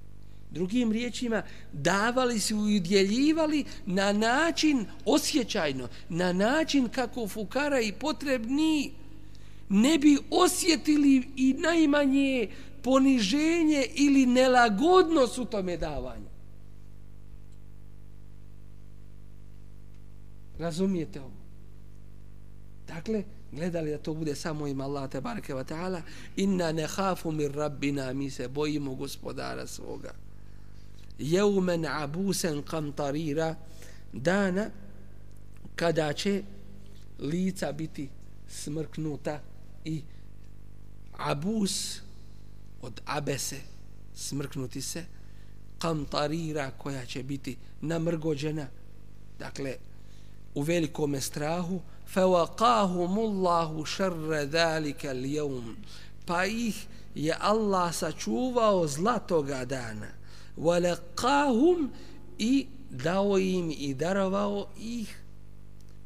Drugim 0.51 0.93
riječima, 0.93 1.43
davali 1.73 2.41
su 2.41 2.69
i 2.69 2.77
udjeljivali 2.77 3.65
na 3.87 4.13
način 4.13 4.87
osjećajno, 5.05 5.89
na 6.09 6.33
način 6.33 6.89
kako 6.89 7.29
fukara 7.29 7.81
i 7.81 7.93
potrebni 7.93 8.93
ne 9.69 9.99
bi 9.99 10.19
osjetili 10.31 11.29
i 11.37 11.53
najmanje 11.53 12.49
poniženje 12.83 13.87
ili 13.95 14.27
nelagodnost 14.27 15.39
u 15.39 15.45
tome 15.45 15.77
davanju. 15.77 16.29
Razumijete 20.59 21.21
ovo? 21.21 21.43
Dakle, 22.87 23.25
gledali 23.53 23.91
da 23.91 23.99
to 23.99 24.15
bude 24.15 24.35
samo 24.35 24.67
ima 24.67 24.85
Allah 24.85 25.11
te 25.11 25.21
bareke 25.21 25.55
ve 25.55 25.65
ta'ala 25.65 26.03
inna 26.37 26.73
nakhafu 26.73 27.33
min 27.33 27.53
rabbina 27.53 28.13
mi 28.13 28.31
se 28.31 28.49
bojimo 28.49 28.95
gospodara 28.95 29.67
svoga. 29.67 30.13
Yawman 31.19 32.03
abusan 32.03 32.63
qamtarira 32.63 33.55
dana 34.13 34.71
kada 35.77 36.13
će 36.13 36.43
lica 37.19 37.73
biti 37.73 38.09
smrknuta 38.49 39.41
i 39.85 40.03
abus 41.13 42.01
od 42.83 43.01
abese 43.07 43.61
smrknuti 44.15 44.83
se 44.83 45.05
kamtarira 45.79 46.71
koja 46.71 47.07
će 47.07 47.23
biti 47.23 47.57
namrgođena 47.81 48.67
dakle 49.39 49.77
u 50.55 50.63
velikom 50.63 51.21
strahu 51.21 51.81
fawaqahumullahu 52.15 53.87
sharra 53.87 54.47
zalika 54.47 55.11
al-yawm 55.11 55.77
pa 56.27 56.45
ih 56.47 56.77
je 57.15 57.35
Allah 57.41 57.95
sačuvao 57.95 58.87
zla 58.87 59.19
toga 59.19 59.65
dana 59.65 60.09
walaqahum 60.57 61.89
i 62.39 62.67
dao 62.91 63.39
im 63.39 63.71
i 63.71 63.95
darovao 63.95 64.69
ih 64.79 65.19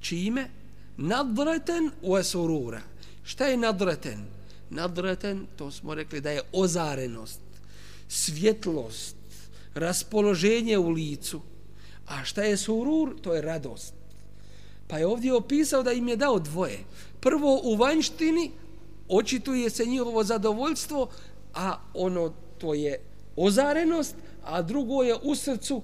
čime 0.01 0.51
nadratan 0.97 1.91
wa 2.03 2.23
surura 2.23 2.81
šta 3.23 3.47
je 3.47 3.57
nadraten 3.57 4.37
nadraten, 4.71 5.47
to 5.57 5.71
smo 5.71 5.95
rekli 5.95 6.21
da 6.21 6.31
je 6.31 6.43
ozarenost, 6.53 7.41
svjetlost, 8.09 9.17
raspoloženje 9.75 10.79
u 10.79 10.91
licu. 10.91 11.41
A 12.07 12.25
šta 12.25 12.43
je 12.43 12.57
surur? 12.57 13.21
To 13.23 13.35
je 13.35 13.43
radost. 13.43 13.95
Pa 14.88 14.98
je 14.98 15.08
ovdje 15.08 15.34
opisao 15.34 15.84
da 15.84 15.92
im 15.92 16.08
je 16.08 16.16
dao 16.16 16.40
dvoje. 16.40 16.80
Prvo 17.20 17.62
u 17.64 17.76
vanjštini 17.76 18.52
očituje 19.10 19.70
se 19.70 19.86
njihovo 19.86 20.24
zadovoljstvo, 20.24 21.10
a 21.54 21.80
ono 21.94 22.34
to 22.58 22.74
je 22.74 23.00
ozarenost, 23.36 24.16
a 24.44 24.62
drugo 24.62 25.04
je 25.04 25.16
u 25.24 25.36
srcu 25.36 25.82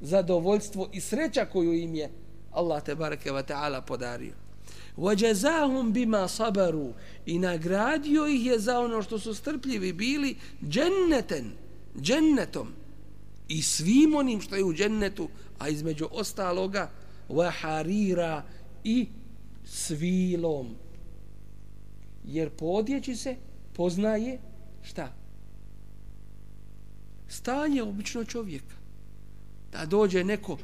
zadovoljstvo 0.00 0.88
i 0.92 1.00
sreća 1.00 1.44
koju 1.44 1.74
im 1.74 1.94
je 1.94 2.10
Allah 2.52 2.82
te 2.82 2.94
bareke 2.94 3.32
ve 3.32 3.42
taala 3.42 3.80
podario. 3.80 4.32
وَجَزَاهُمْ 4.98 5.92
بِمَا 5.92 6.26
صَبَرُوا 6.26 6.92
I 7.26 7.38
nagradio 7.38 8.26
ih 8.26 8.46
je 8.46 8.58
za 8.58 8.80
ono 8.80 9.02
što 9.02 9.18
su 9.18 9.34
strpljivi 9.34 9.92
bili 9.92 10.36
dženneten, 10.68 11.52
džennetom 12.00 12.68
i 13.48 13.62
svim 13.62 14.14
onim 14.14 14.40
što 14.40 14.56
je 14.56 14.64
u 14.64 14.74
džennetu, 14.74 15.28
a 15.58 15.68
između 15.68 16.08
ostaloga 16.10 16.90
waharira 17.33 18.41
i 18.83 19.07
svilom. 19.65 20.75
Jer 22.25 22.49
po 22.49 22.65
odjeći 22.65 23.15
se 23.15 23.35
poznaje 23.73 24.39
šta? 24.81 25.13
Stanje 27.27 27.83
obično 27.83 28.25
čovjeka. 28.25 28.75
Da 29.71 29.85
dođe 29.85 30.23
neko 30.23 30.57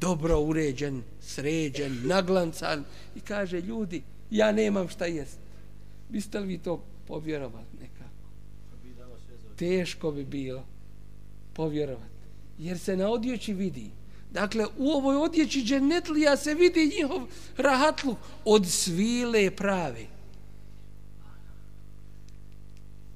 dobro 0.00 0.40
uređen, 0.40 1.02
sređen, 1.20 2.06
naglancan 2.06 2.84
i 3.16 3.20
kaže 3.20 3.60
ljudi 3.60 4.02
ja 4.30 4.52
nemam 4.52 4.88
šta 4.88 5.06
jest. 5.06 5.38
Biste 6.08 6.40
li 6.40 6.46
vi 6.46 6.58
to 6.58 6.84
povjerovali 7.06 7.66
nekako? 7.80 8.10
Teško 9.56 10.10
bi 10.10 10.24
bilo 10.24 10.64
povjerovati. 11.54 12.12
Jer 12.58 12.78
se 12.78 12.96
na 12.96 13.10
odjeći 13.10 13.54
vidi 13.54 13.90
Dakle, 14.32 14.66
u 14.78 14.90
ovoj 14.90 15.16
odjeći 15.16 15.62
dženetlija 15.62 16.36
se 16.36 16.54
vidi 16.54 16.92
njihov 16.96 17.22
rahatluk 17.56 18.18
od 18.44 18.66
svile 18.66 19.50
prave. 19.50 20.06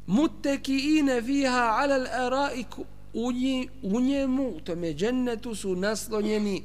Mutteki 0.06 0.98
ine 0.98 1.22
fiha 1.22 1.76
alal 1.80 2.06
araiku 2.06 2.84
u 3.82 4.00
njemu, 4.00 4.48
u 4.48 4.60
tome 4.60 4.94
džennetu 4.94 5.54
su 5.54 5.76
naslonjeni 5.76 6.62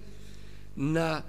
na 0.75 1.21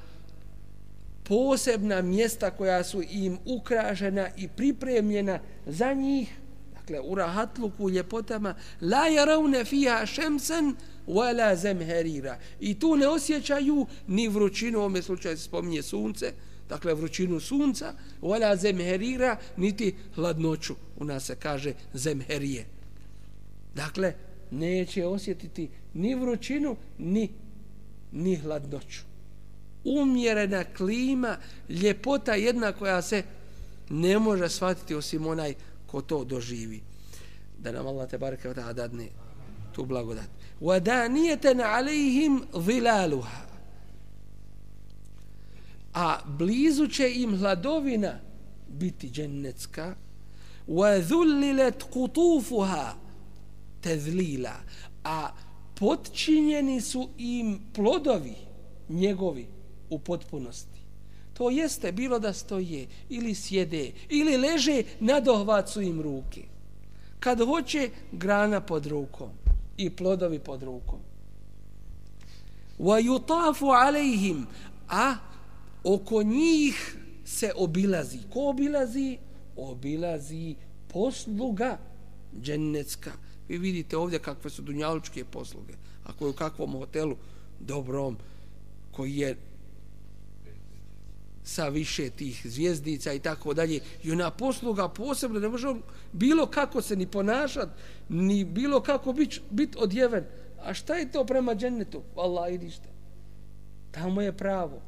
posebna 1.24 2.02
mjesta 2.02 2.50
koja 2.50 2.84
su 2.84 3.02
im 3.02 3.38
ukrašena 3.44 4.28
i 4.36 4.48
pripremljena 4.48 5.38
za 5.66 5.92
njih, 5.92 6.34
dakle 6.74 7.00
u 7.00 7.14
rahatluku, 7.14 7.90
ljepotama, 7.90 8.54
la 8.80 9.06
jaravne 9.06 9.64
fija 9.64 10.06
šemsen 10.06 10.74
wala 11.06 11.56
zemherira. 11.56 12.38
I 12.60 12.78
tu 12.78 12.96
ne 12.96 13.08
osjećaju 13.08 13.86
ni 14.06 14.28
vrućinu, 14.28 14.78
u 14.78 14.82
ovom 14.82 15.02
slučaju 15.02 15.36
se 15.36 15.42
spominje 15.42 15.82
sunce, 15.82 16.32
dakle 16.68 16.94
vrućinu 16.94 17.40
sunca, 17.40 17.94
wala 18.22 18.56
zemherira, 18.56 19.36
niti 19.56 19.94
hladnoću, 20.14 20.74
u 20.96 21.04
nas 21.04 21.24
se 21.24 21.36
kaže 21.36 21.72
zemherije. 21.94 22.66
Dakle, 23.74 24.14
neće 24.50 25.06
osjetiti 25.06 25.68
ni 25.94 26.14
vrućinu, 26.14 26.76
ni, 26.98 27.28
ni 28.12 28.36
hladnoću 28.36 29.12
umjerena 29.84 30.64
klima, 30.64 31.36
ljepota 31.68 32.34
jedna 32.34 32.72
koja 32.72 33.02
se 33.02 33.22
ne 33.90 34.18
može 34.18 34.48
shvatiti 34.48 34.94
osim 34.94 35.26
onaj 35.26 35.54
ko 35.86 36.00
to 36.00 36.24
doživi. 36.24 36.80
Da 37.58 37.72
nam 37.72 37.86
Allah 37.86 38.10
te 38.10 38.18
bareke 38.18 38.48
od 38.48 38.56
dadne 38.56 39.08
tu 39.73 39.85
blagodat. 39.85 40.29
وَدَانِيَتَنْ 40.61 41.61
عَلَيْهِمْ 41.61 42.45
ظِلَالُهَا 42.51 43.47
A 45.93 46.19
blizu 46.25 46.87
će 46.87 47.13
im 47.13 47.37
hladovina 47.37 48.19
biti 48.67 49.09
džennetska. 49.09 49.95
وَذُلِّلَتْ 50.67 51.83
قُطُوفُهَا 51.91 52.95
تَذْلِيلًا 53.81 54.55
A 55.03 55.29
potčinjeni 55.75 56.81
su 56.81 57.09
im 57.17 57.59
plodovi 57.73 58.35
njegovi 58.89 59.47
u 59.89 59.99
potpunosti. 59.99 60.79
To 61.33 61.49
jeste 61.49 61.91
bilo 61.91 62.19
da 62.19 62.33
stoje 62.33 62.87
ili 63.09 63.35
sjede 63.35 63.91
ili 64.09 64.37
leže 64.37 64.83
na 64.99 65.19
dohvacu 65.19 65.81
im 65.81 66.01
ruke. 66.01 66.43
Kad 67.19 67.39
hoće 67.45 67.89
grana 68.11 68.61
pod 68.61 68.85
rukom 68.85 69.40
i 69.76 69.90
plodovi 69.90 70.38
pod 70.38 70.62
rukom. 70.62 71.00
Wa 72.78 73.00
yutafu 73.00 73.66
alejhim 73.70 74.46
a 74.88 75.14
oko 75.84 76.22
njih 76.22 76.96
se 77.24 77.52
obilazi. 77.56 78.18
Ko 78.32 78.48
obilazi? 78.48 79.18
Obilazi 79.56 80.54
posluga 80.88 81.78
džennetska. 82.42 83.12
Vi 83.48 83.58
vidite 83.58 83.96
ovdje 83.96 84.18
kakve 84.18 84.50
su 84.50 84.62
dunjalučke 84.62 85.24
posluge. 85.24 85.74
Ako 86.04 86.24
je 86.24 86.30
u 86.30 86.32
kakvom 86.32 86.72
hotelu 86.72 87.16
dobrom 87.60 88.16
koji 88.92 89.16
je 89.16 89.36
sa 91.44 91.68
više 91.68 92.10
tih 92.10 92.42
zvijezdica 92.44 93.12
i 93.12 93.18
tako 93.18 93.54
dalje. 93.54 93.80
I 94.02 94.12
ona 94.12 94.30
posluga 94.30 94.88
posebno 94.88 95.40
ne 95.40 95.48
može 95.48 95.74
bilo 96.12 96.46
kako 96.46 96.82
se 96.82 96.96
ni 96.96 97.06
ponašat, 97.06 97.68
ni 98.08 98.44
bilo 98.44 98.80
kako 98.80 99.12
biti 99.12 99.40
bit 99.50 99.76
odjeven. 99.76 100.24
A 100.64 100.74
šta 100.74 100.94
je 100.94 101.12
to 101.12 101.24
prema 101.24 101.54
džennetu? 101.54 102.02
Allah, 102.16 102.52
idi 102.54 102.70
šta. 102.70 102.88
Tamo 103.90 104.22
je 104.22 104.32
pravo. 104.32 104.80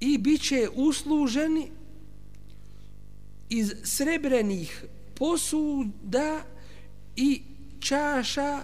I 0.00 0.18
bit 0.18 0.42
će 0.42 0.68
usluženi 0.74 1.70
iz 3.50 3.74
srebrenih 3.84 4.84
posuda 5.14 6.42
i 7.16 7.42
čaša 7.80 8.60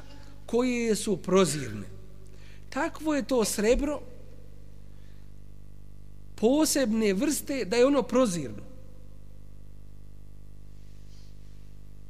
koje 0.46 0.96
su 0.96 1.16
prozirne. 1.16 1.86
Takvo 2.70 3.14
je 3.14 3.26
to 3.26 3.44
srebro 3.44 4.00
posebne 6.34 7.14
vrste 7.14 7.64
da 7.64 7.76
je 7.76 7.86
ono 7.86 8.02
prozirno. 8.02 8.62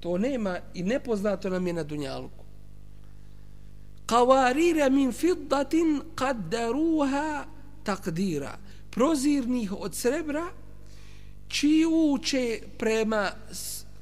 To 0.01 0.19
nema 0.19 0.59
i 0.75 0.83
nepoznato 0.83 1.51
nam 1.51 1.67
je 1.67 1.73
na 1.73 1.83
Dunjaluku. 1.83 2.45
Kavarira 4.07 4.89
min 4.89 5.13
fiddatin 5.13 6.01
kaddaruha 6.15 7.45
takdira. 7.85 8.59
Prozirnih 8.91 9.73
od 9.73 9.95
srebra 9.95 10.47
čiju 11.59 12.19
će 12.23 12.61
prema 12.79 13.31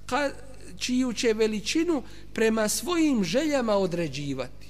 ka, 0.07 0.31
čiju 0.79 1.13
će 1.13 1.33
veličinu 1.33 2.03
prema 2.33 2.69
svojim 2.69 3.25
željama 3.25 3.77
određivati. 3.77 4.69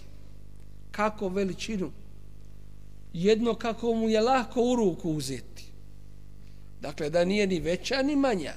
Kako 0.91 1.29
veličinu? 1.29 1.91
Jedno 3.13 3.55
kako 3.55 3.95
mu 3.95 4.09
je 4.09 4.21
lahko 4.21 4.63
u 4.63 4.77
ruku 4.77 5.11
uzeti. 5.11 5.65
Dakle, 6.81 7.11
da 7.11 7.25
nije 7.25 7.47
ni 7.47 7.61
veća 7.61 8.03
ni 8.03 8.17
manja. 8.17 8.53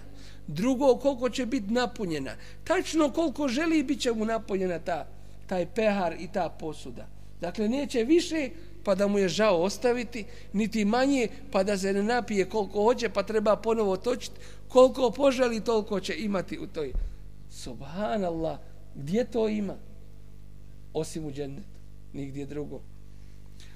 Drugo, 0.48 0.96
koliko 0.96 1.30
će 1.30 1.46
biti 1.46 1.74
napunjena. 1.74 2.36
Tačno 2.64 3.12
koliko 3.12 3.48
želi, 3.48 3.84
bit 3.84 4.02
će 4.02 4.12
mu 4.12 4.26
napunjena 4.26 4.80
ta, 4.80 5.08
taj 5.48 5.66
pehar 5.66 6.16
i 6.20 6.28
ta 6.34 6.50
posuda. 6.50 7.08
Dakle, 7.42 7.70
neće 7.70 8.04
više, 8.04 8.50
pa 8.87 8.95
da 8.95 9.07
mu 9.07 9.19
je 9.19 9.29
žao 9.29 9.63
ostaviti, 9.63 10.25
niti 10.53 10.85
manje, 10.85 11.29
pa 11.51 11.63
da 11.63 11.79
se 11.79 11.93
ne 11.93 12.03
napije 12.03 12.49
koliko 12.49 12.83
hoće, 12.83 13.09
pa 13.09 13.23
treba 13.23 13.57
ponovo 13.57 13.97
točiti. 13.97 14.37
Koliko 14.69 15.11
poželi, 15.11 15.65
toliko 15.65 16.01
će 16.01 16.15
imati 16.17 16.59
u 16.59 16.67
toj. 16.67 16.93
Subhanallah, 17.51 18.59
gdje 18.95 19.25
to 19.25 19.49
ima? 19.49 19.77
Osim 20.93 21.27
u 21.27 21.33
džennetu, 21.33 21.79
nigdje 22.13 22.47
drugo. 22.47 22.81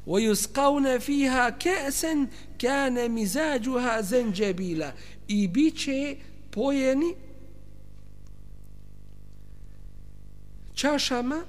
وَيُسْقَوْنَ 0.06 0.98
فِيهَا 0.98 1.50
كَأْسًا 1.50 2.26
كَانَ 2.58 3.10
مِزَاجُهَا 3.10 4.00
زَنْجَبِيلًا 4.00 4.92
I 5.28 5.48
bit 5.48 5.78
će 5.78 6.16
pojeni 6.50 7.14
čašama 10.74 11.42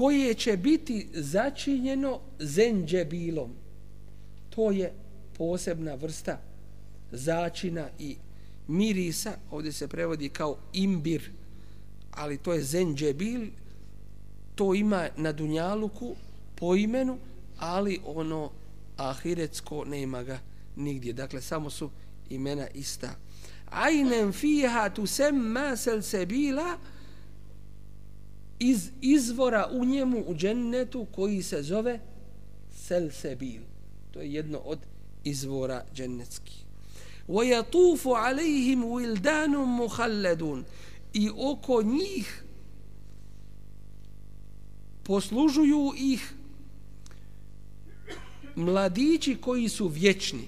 koje 0.00 0.34
će 0.34 0.56
biti 0.56 1.08
začinjeno 1.12 2.20
zenđebilom. 2.38 3.50
To 4.50 4.70
je 4.70 4.92
posebna 5.38 5.94
vrsta 5.94 6.40
začina 7.12 7.88
i 7.98 8.16
mirisa. 8.68 9.32
Ovdje 9.50 9.72
se 9.72 9.88
prevodi 9.88 10.28
kao 10.28 10.56
imbir, 10.72 11.30
ali 12.10 12.38
to 12.38 12.52
je 12.52 12.62
zenđebil. 12.62 13.46
To 14.54 14.74
ima 14.74 15.08
na 15.16 15.32
Dunjaluku 15.32 16.14
po 16.54 16.76
imenu, 16.76 17.18
ali 17.58 18.00
ono 18.04 18.50
ahiretsko 18.96 19.84
nema 19.84 20.22
ga 20.22 20.38
nigdje. 20.76 21.12
Dakle, 21.12 21.42
samo 21.42 21.70
su 21.70 21.90
imena 22.30 22.68
ista. 22.74 23.10
Ajnem 23.70 24.32
fiha 24.32 24.90
tu 24.94 25.06
sem 25.06 25.36
masel 25.36 26.02
sebila, 26.02 26.78
iz 28.59 28.89
izvora 29.01 29.69
u 29.71 29.85
njemu 29.85 30.23
u 30.27 30.35
džennetu 30.35 31.05
koji 31.11 31.43
se 31.43 31.63
zove 31.63 31.99
Selsebil. 32.71 33.61
To 34.11 34.19
je 34.19 34.33
jedno 34.33 34.57
od 34.57 34.79
izvora 35.23 35.85
džennetskih. 35.95 36.65
وَيَطُوفُ 37.27 38.07
عَلَيْهِمْ 38.07 38.83
وِلْدَانٌ 38.83 39.55
مُحَلَّدُونَ 39.65 40.63
I 41.13 41.29
oko 41.37 41.81
njih 41.81 42.43
poslužuju 45.03 45.93
ih 45.97 46.33
mladići 48.55 49.35
koji 49.35 49.69
su 49.69 49.87
vječni. 49.87 50.47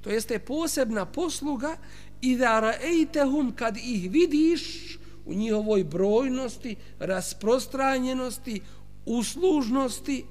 To 0.00 0.10
jeste 0.10 0.38
posebna 0.38 1.06
posluga 1.06 1.76
i 2.20 2.36
da 2.36 2.60
raejtehum 2.60 3.52
kad 3.56 3.76
ih 3.76 4.10
vidiš 4.10 4.92
u 5.27 5.33
njihovoj 5.33 5.83
brojnosti, 5.83 6.75
rasprostranjenosti, 6.99 8.61
uslužnosti, 9.05 10.25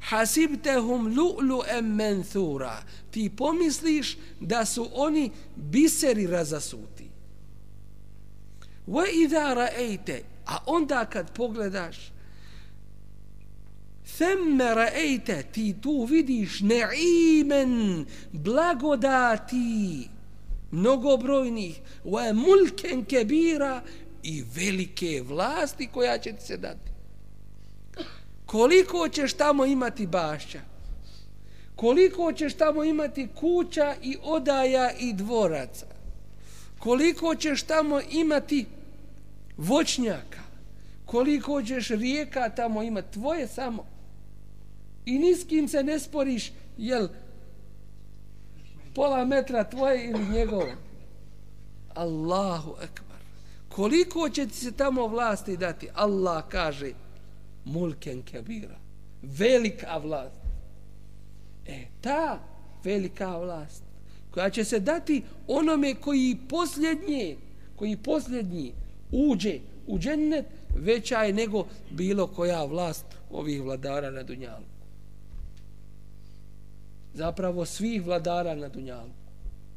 hasibtehum 0.00 1.06
lu'lu 1.16 1.62
em 1.78 1.94
menthura. 1.94 2.82
Ti 3.10 3.30
pomisliš 3.36 4.16
da 4.40 4.64
su 4.64 4.88
oni 4.94 5.30
biseri 5.56 6.26
razasuti. 6.26 7.10
Wa 8.86 9.04
idha 9.12 9.54
ra'ayta 9.54 10.20
a 10.46 10.58
onda 10.66 11.04
kad 11.04 11.32
pogledaš 11.32 11.96
themme 14.18 14.74
ra'ejte, 14.74 15.42
ti 15.52 15.74
tu 15.82 16.04
vidiš 16.04 16.60
ne'imen 16.60 18.04
blagodati 18.32 20.08
mnogobrojnih 20.70 21.80
wa 22.04 22.32
mulken 22.32 23.04
kebira 23.04 23.82
i 24.28 24.44
velike 24.54 25.22
vlasti 25.28 25.88
koja 25.92 26.18
će 26.18 26.32
ti 26.32 26.42
se 26.42 26.56
dati. 26.56 26.90
Koliko 28.46 29.08
ćeš 29.08 29.32
tamo 29.32 29.66
imati 29.66 30.06
bašća? 30.06 30.60
Koliko 31.76 32.32
ćeš 32.32 32.54
tamo 32.54 32.84
imati 32.84 33.28
kuća 33.40 33.94
i 34.02 34.16
odaja 34.22 34.90
i 34.98 35.12
dvoraca? 35.12 35.86
Koliko 36.78 37.34
ćeš 37.34 37.62
tamo 37.62 38.00
imati 38.10 38.66
voćnjaka? 39.56 40.40
Koliko 41.04 41.62
ćeš 41.62 41.88
rijeka 41.88 42.48
tamo 42.48 42.82
imati? 42.82 43.12
Tvoje 43.12 43.48
samo. 43.48 43.86
I 45.04 45.18
ni 45.18 45.34
s 45.34 45.44
kim 45.44 45.68
se 45.68 45.82
ne 45.82 45.98
sporiš, 45.98 46.52
jel 46.78 47.08
pola 48.94 49.24
metra 49.24 49.64
tvoje 49.64 50.04
ili 50.10 50.28
njegovo? 50.28 50.72
Allahu 51.94 52.72
akbar 52.72 53.05
koliko 53.76 54.28
će 54.28 54.46
ti 54.46 54.54
se 54.54 54.72
tamo 54.72 55.06
vlasti 55.06 55.56
dati 55.56 55.88
Allah 55.94 56.44
kaže 56.48 56.92
mulken 57.64 58.22
kebira 58.22 58.78
velika 59.22 59.96
vlast 59.96 60.40
e 61.66 61.84
ta 62.00 62.38
velika 62.84 63.36
vlast 63.36 63.82
koja 64.30 64.50
će 64.50 64.64
se 64.64 64.80
dati 64.80 65.22
onome 65.48 65.94
koji 65.94 66.36
posljednje 66.48 67.36
koji 67.76 67.96
posljednji 67.96 68.72
uđe 69.12 69.58
u 69.86 69.98
džennet 69.98 70.46
veća 70.76 71.22
je 71.22 71.32
nego 71.32 71.66
bilo 71.90 72.26
koja 72.26 72.64
vlast 72.64 73.06
ovih 73.30 73.62
vladara 73.62 74.10
na 74.10 74.22
Dunjalu. 74.22 74.64
Zapravo 77.14 77.64
svih 77.64 78.06
vladara 78.06 78.54
na 78.54 78.68
Dunjalu 78.68 79.10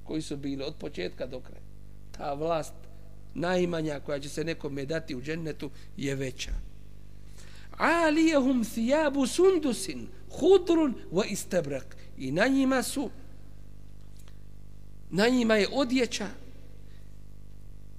koji 0.03 0.21
su 0.21 0.37
bili 0.37 0.63
od 0.63 0.75
početka 0.75 1.25
do 1.25 1.39
kraja. 1.39 1.61
Ta 2.11 2.33
vlast 2.33 2.73
najmanja 3.33 3.99
koja 3.99 4.19
će 4.19 4.29
se 4.29 4.43
nekome 4.43 4.85
dati 4.85 5.15
u 5.15 5.21
džennetu 5.21 5.69
je 5.97 6.15
veća. 6.15 6.51
Alijehum 7.77 8.63
thijabu 8.63 9.27
sundusin 9.27 10.07
hudrun 10.31 10.95
wa 11.11 11.25
istabrak. 11.29 11.97
I 12.17 12.31
na 12.31 12.47
njima 12.47 12.83
su 12.83 13.09
na 15.09 15.27
njima 15.27 15.55
je 15.55 15.67
odjeća 15.71 16.27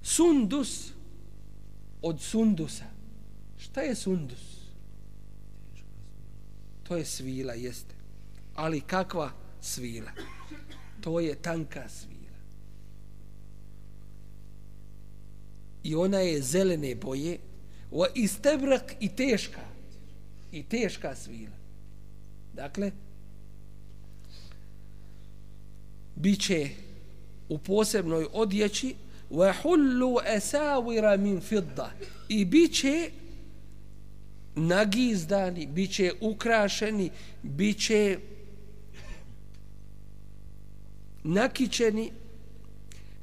sundus 0.03 0.91
od 2.01 2.21
sundusa. 2.21 2.85
Šta 3.57 3.81
je 3.81 3.95
sundus? 3.95 4.61
To 6.83 6.97
je 6.97 7.05
svila, 7.05 7.53
jeste. 7.53 7.95
Ali 8.55 8.81
kakva 8.81 9.31
svila? 9.61 10.11
To 11.01 11.19
je 11.19 11.35
tanka 11.35 11.89
svila. 11.89 12.20
i 15.83 15.95
ona 15.95 16.19
je 16.19 16.41
zelene 16.41 16.95
boje, 16.95 17.37
wa 17.91 18.07
istebrak 18.15 18.95
i 18.99 19.09
teška, 19.09 19.61
i 20.51 20.63
teška 20.63 21.15
svila. 21.15 21.57
Dakle, 22.53 22.91
biće 26.15 26.69
u 27.49 27.57
posebnoj 27.57 28.27
odjeći 28.33 28.95
wa 29.31 29.53
hullu 29.61 30.17
asawira 30.17 31.17
min 31.17 31.41
fidda 31.41 31.91
i 32.29 32.45
biće 32.45 33.09
nagizdani 34.55 35.67
biće 35.67 36.13
ukrašeni 36.21 37.09
biće 37.43 38.17
nakičeni 41.23 42.11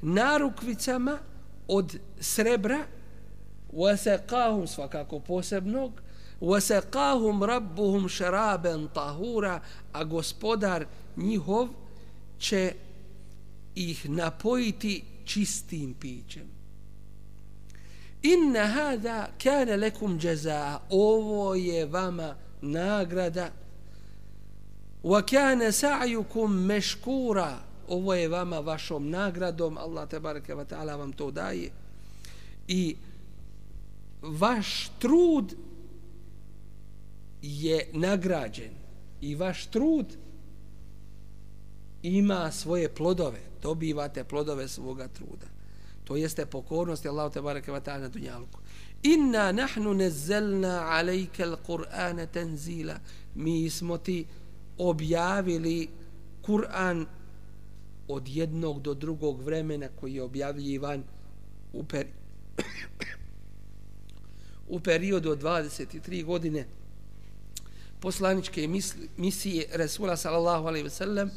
narukvicama 0.01 1.17
od 1.68 1.96
srebra 2.20 2.86
وَسَقَاهُمْ 3.72 4.66
svakako 4.66 5.20
posebnog 5.20 6.00
وَسَقَاهُمْ 6.40 7.44
رَبُّهُمْ 7.44 8.08
شَرَابًا 8.08 8.88
طَهُورًا 8.94 9.60
a 9.92 10.04
gospodar 10.04 10.86
njihov 11.16 11.68
će 12.38 12.72
ih 13.74 14.10
napojiti 14.10 15.04
čistim 15.24 15.94
pićem. 15.94 16.50
Inna 18.22 18.66
hada 18.66 19.28
kana 19.42 19.76
lekum 19.76 20.18
jaza 20.22 20.80
ovo 20.90 21.54
je 21.54 21.86
vama 21.86 22.36
nagrada 22.62 23.50
wa 25.04 25.22
kana 25.22 25.72
sa'yukum 25.72 26.66
mashkura 26.66 27.58
ovo 27.89 28.13
je 28.13 28.27
vama 28.27 28.59
vašom 28.59 29.09
nagradom 29.09 29.77
Allah 29.77 30.09
te 30.09 30.19
bareke 30.19 30.55
ve 30.55 30.65
taala 30.65 30.95
vam 30.95 31.13
to 31.13 31.31
daje 31.31 31.71
i 32.67 32.95
vaš 34.21 34.91
trud 34.99 35.55
je 37.41 37.89
nagrađen 37.93 38.71
i 39.21 39.35
vaš 39.35 39.65
trud 39.65 40.05
ima 42.03 42.51
svoje 42.51 42.89
plodove 42.89 43.39
dobivate 43.61 44.23
plodove 44.23 44.67
svoga 44.67 45.07
truda. 45.07 45.47
To 46.03 46.15
jeste 46.15 46.45
pokornost 46.45 47.05
Allahu 47.05 47.33
te 47.33 47.41
bareke 47.41 47.71
ve 47.71 47.81
taala 47.81 47.99
na 47.99 48.07
dunjaluku. 48.09 48.59
Inna 49.03 49.51
nahnu 49.51 49.93
nazzalna 49.93 50.83
alayka 50.89 51.43
al-Qur'ana 51.43 52.25
tanzila. 52.25 52.99
Mi 53.35 53.69
smo 53.69 53.97
ti 53.97 54.25
objavili 54.77 55.87
Kur'an 56.41 57.05
od 58.09 58.27
jednog 58.27 58.81
do 58.81 58.93
drugog 58.93 59.41
vremena 59.41 59.87
koji 59.99 60.15
je 60.15 60.23
objavljivan 60.23 61.03
u, 61.73 61.83
peri 61.83 62.09
u 64.75 64.79
periodu 64.79 65.31
od 65.31 65.41
23 65.41 66.25
godine 66.25 66.65
poslaničke 67.99 68.67
misije 69.17 69.67
Resula 69.73 70.17
sallallahu 70.17 70.67
alaihi 70.67 70.83
ve 70.83 70.89
sellem. 70.89 71.31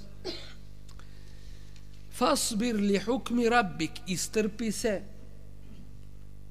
Fasbir 2.12 2.76
li 2.76 2.98
hukmi 2.98 3.48
rabbik 3.48 3.90
istrpi 4.06 4.72
se 4.72 5.02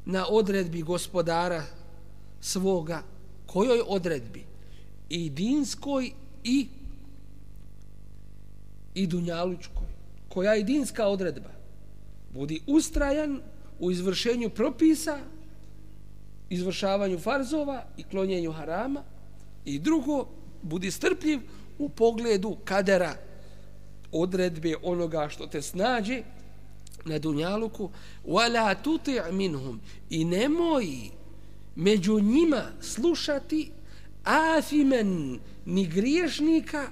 na 0.06 0.26
odredbi 0.30 0.82
gospodara 0.82 1.64
svoga. 2.42 3.04
Kojoj 3.46 3.82
odredbi? 3.88 4.44
I 5.10 5.30
dinskoj 5.30 6.12
i 6.44 6.68
i 8.96 9.08
dunjalučkoj 9.08 9.81
koja 10.34 10.54
je 10.54 10.64
dinska 10.64 11.08
odredba 11.08 11.50
budi 12.34 12.62
ustrajan 12.68 13.42
u 13.80 13.92
izvršenju 13.92 14.50
propisa 14.50 15.20
izvršavanju 16.50 17.20
farzova 17.20 17.84
i 17.98 18.04
klonjenju 18.04 18.52
harama 18.52 19.04
i 19.66 19.80
drugo 19.80 20.28
budi 20.62 20.92
strpljiv 20.92 21.40
u 21.80 21.90
pogledu 21.90 22.58
kadera 22.66 23.16
odredbe 24.12 24.76
onoga 24.84 25.30
što 25.30 25.48
te 25.48 25.62
snađe 25.62 26.24
na 27.06 27.20
dunjaluku. 27.20 27.90
Wala 28.26 28.76
tuti' 28.84 29.32
minhum. 29.32 29.80
I 30.10 30.26
nemoj 30.26 30.86
među 31.76 32.20
njima 32.20 32.64
slušati 32.82 33.72
afimen 34.24 35.40
ni 35.66 35.86
griješnika 35.88 36.88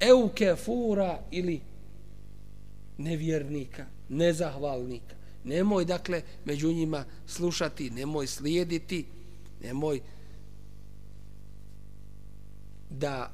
eu 0.00 0.28
kefura 0.28 1.18
ili 1.30 1.60
nevjernika 3.00 3.86
nezahvalnika. 4.08 5.14
Nemoj 5.44 5.84
dakle 5.84 6.22
među 6.44 6.72
njima 6.72 7.04
slušati 7.26 7.90
nemoj 7.90 8.26
slijediti 8.26 9.06
nemoj 9.62 10.00
da 12.90 13.32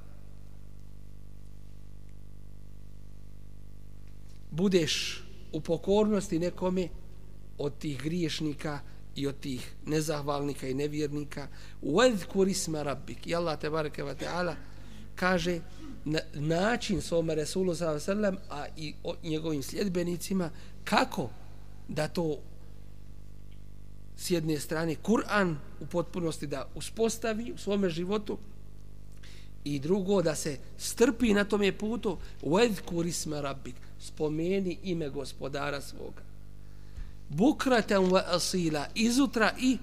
budeš 4.51 5.25
u 5.53 5.61
pokornosti 5.61 6.39
nekome 6.39 6.89
od 7.59 7.79
tih 7.79 8.03
griješnika 8.03 8.81
i 9.15 9.27
od 9.27 9.41
tih 9.41 9.73
nezahvalnika 9.87 10.69
i 10.69 10.75
nevjernika. 10.75 11.49
Uvedkur 11.83 12.49
isma 12.49 12.83
rabbik. 12.83 13.27
I 13.27 13.35
Allah 13.35 13.61
te 13.61 13.71
bareke 13.71 14.03
ta'ala 14.03 14.55
kaže 15.15 15.61
na, 16.07 16.19
način 16.35 17.01
svome 17.03 17.35
Resulu 17.35 17.75
sallam 17.75 18.37
a 18.51 18.67
i 18.77 18.95
o 19.05 19.15
njegovim 19.23 19.63
sljedbenicima 19.63 20.51
kako 20.85 21.31
da 21.89 22.09
to 22.09 22.39
s 24.17 24.31
jedne 24.31 24.59
strane 24.59 24.97
Kur'an 25.03 25.57
u 25.81 25.87
potpunosti 25.87 26.47
da 26.47 26.69
uspostavi 26.75 27.53
u 27.53 27.59
svome 27.59 27.91
životu 27.91 28.39
i 29.65 29.79
drugo 29.79 30.23
da 30.23 30.35
se 30.35 30.59
strpi 30.79 31.35
na 31.35 31.45
tome 31.45 31.73
putu 31.73 32.19
وَذْكُرِ 32.43 33.09
اسْمَ 33.09 33.41
rabbik 33.41 33.75
spomeni 34.01 34.79
ime 34.83 35.09
gospodara 35.09 35.81
svoga. 35.81 36.23
Bukratan 37.29 38.05
wa 38.05 38.23
asila, 38.27 38.87
izutra 38.95 39.53
i 39.61 39.79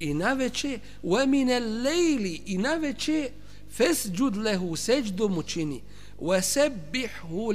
i 0.00 0.14
naveče, 0.14 0.78
u 1.02 1.14
al-layli 1.14 2.40
i 2.46 2.58
naveče, 2.58 3.30
Fesđud 3.76 4.36
lehu 4.36 4.76
seđdu 4.76 5.28
mu 5.28 5.42
čini, 5.42 5.82
wa 6.20 6.42
sebbihu 6.42 7.52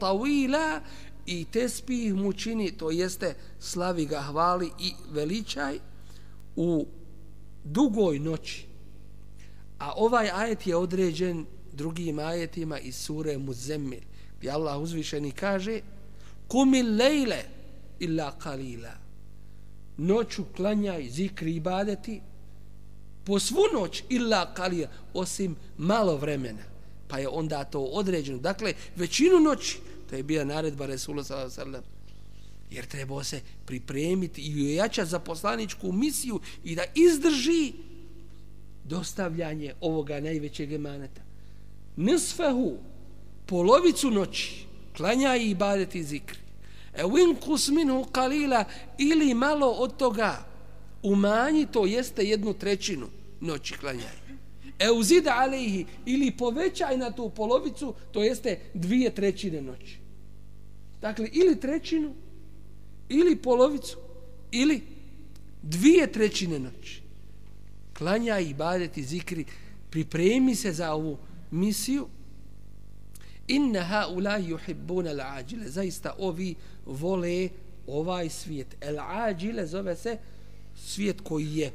tawila 0.00 0.80
i 1.26 1.44
tespih 1.44 2.14
mu 2.14 2.32
čini, 2.32 2.72
to 2.72 2.90
jeste 2.90 3.34
slavi 3.60 4.06
ga 4.06 4.20
hvali 4.20 4.70
i 4.78 4.92
veličaj 5.10 5.78
u 6.56 6.86
dugoj 7.64 8.18
noći. 8.18 8.66
A 9.78 9.92
ovaj 9.96 10.30
ajet 10.30 10.66
je 10.66 10.76
određen 10.76 11.46
drugim 11.72 12.18
ajetima 12.18 12.78
iz 12.78 12.96
sure 12.96 13.38
Muzemmil 13.38 14.00
gdje 14.38 14.50
Allah 14.50 14.80
uzvišeni 14.80 15.32
kaže 15.32 15.80
Kumil 16.48 16.96
lejle 16.96 17.42
illa 17.98 18.38
kalila 18.38 18.92
noću 19.96 20.44
klanjaj 20.56 21.08
zikri 21.10 21.54
ibadeti 21.54 22.20
po 23.24 23.38
svu 23.38 23.62
noć 23.74 24.02
illa 24.08 24.54
kalija, 24.54 24.88
osim 25.14 25.56
malo 25.78 26.16
vremena. 26.16 26.62
Pa 27.08 27.18
je 27.18 27.28
onda 27.28 27.64
to 27.64 27.80
određeno. 27.80 28.38
Dakle 28.38 28.74
većinu 28.96 29.40
noći 29.40 29.78
to 30.10 30.16
je 30.16 30.22
bila 30.22 30.44
naredba 30.44 30.86
Resula 30.86 31.24
sallam 31.24 31.82
jer 32.70 32.86
trebao 32.86 33.24
se 33.24 33.40
pripremiti 33.66 34.42
i 34.42 34.64
ujačati 34.64 35.10
za 35.10 35.18
poslaničku 35.18 35.92
misiju 35.92 36.40
i 36.64 36.76
da 36.76 36.82
izdrži 36.94 37.72
dostavljanje 38.84 39.74
ovoga 39.80 40.20
najvećeg 40.20 40.72
emaneta. 40.72 41.20
Nisfehu 41.96 42.78
polovicu 43.46 44.10
noći 44.10 44.64
klanja 44.96 45.36
i 45.36 45.50
ibadeti 45.50 46.04
zikri. 46.04 46.38
E 46.94 47.02
winkus 47.04 47.70
minhu 47.70 48.04
kalila 48.12 48.64
ili 48.98 49.34
malo 49.34 49.70
od 49.70 49.96
toga 49.96 50.49
umanji 51.02 51.66
to 51.66 51.86
jeste 51.86 52.24
jednu 52.24 52.54
trećinu 52.54 53.06
noći 53.40 53.74
klanjaj. 53.78 54.20
E 54.78 54.90
uzida 54.90 55.36
alejhi 55.38 55.86
ili 56.06 56.30
povećaj 56.30 56.96
na 56.96 57.10
tu 57.10 57.30
polovicu, 57.30 57.94
to 58.12 58.22
jeste 58.22 58.58
dvije 58.74 59.14
trećine 59.14 59.62
noći. 59.62 59.98
Dakle, 61.00 61.28
ili 61.32 61.60
trećinu, 61.60 62.14
ili 63.08 63.36
polovicu, 63.36 63.96
ili 64.50 64.82
dvije 65.62 66.12
trećine 66.12 66.58
noći. 66.58 67.02
Klanjaj 67.98 68.44
i 68.44 68.54
badeti 68.54 69.02
zikri, 69.02 69.44
pripremi 69.90 70.54
se 70.54 70.72
za 70.72 70.92
ovu 70.92 71.18
misiju. 71.50 72.08
Inna 73.48 73.82
ha 73.82 74.06
ulaj 74.08 74.42
yuhibbuna 74.42 75.10
al-ajile. 75.10 75.68
Zaista 75.68 76.14
ovi 76.18 76.54
vole 76.86 77.48
ovaj 77.86 78.28
svijet. 78.28 78.76
El-ajile 78.80 79.66
zove 79.66 79.96
se 79.96 80.18
svijet 80.76 81.20
koji 81.20 81.56
je 81.56 81.72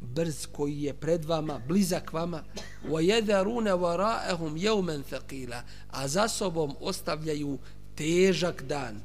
brz, 0.00 0.46
koji 0.52 0.82
je 0.82 0.94
pred 0.94 1.24
vama, 1.24 1.60
blizak 1.68 2.12
vama. 2.12 2.42
Wa 2.88 3.00
yadharuna 3.00 3.76
wara'ahum 3.76 4.56
yawman 4.56 5.02
thaqila. 5.10 5.62
A 5.90 6.08
za 6.08 6.28
sobom 6.28 6.74
ostavljaju 6.80 7.58
težak 7.94 8.62
dan. 8.62 9.00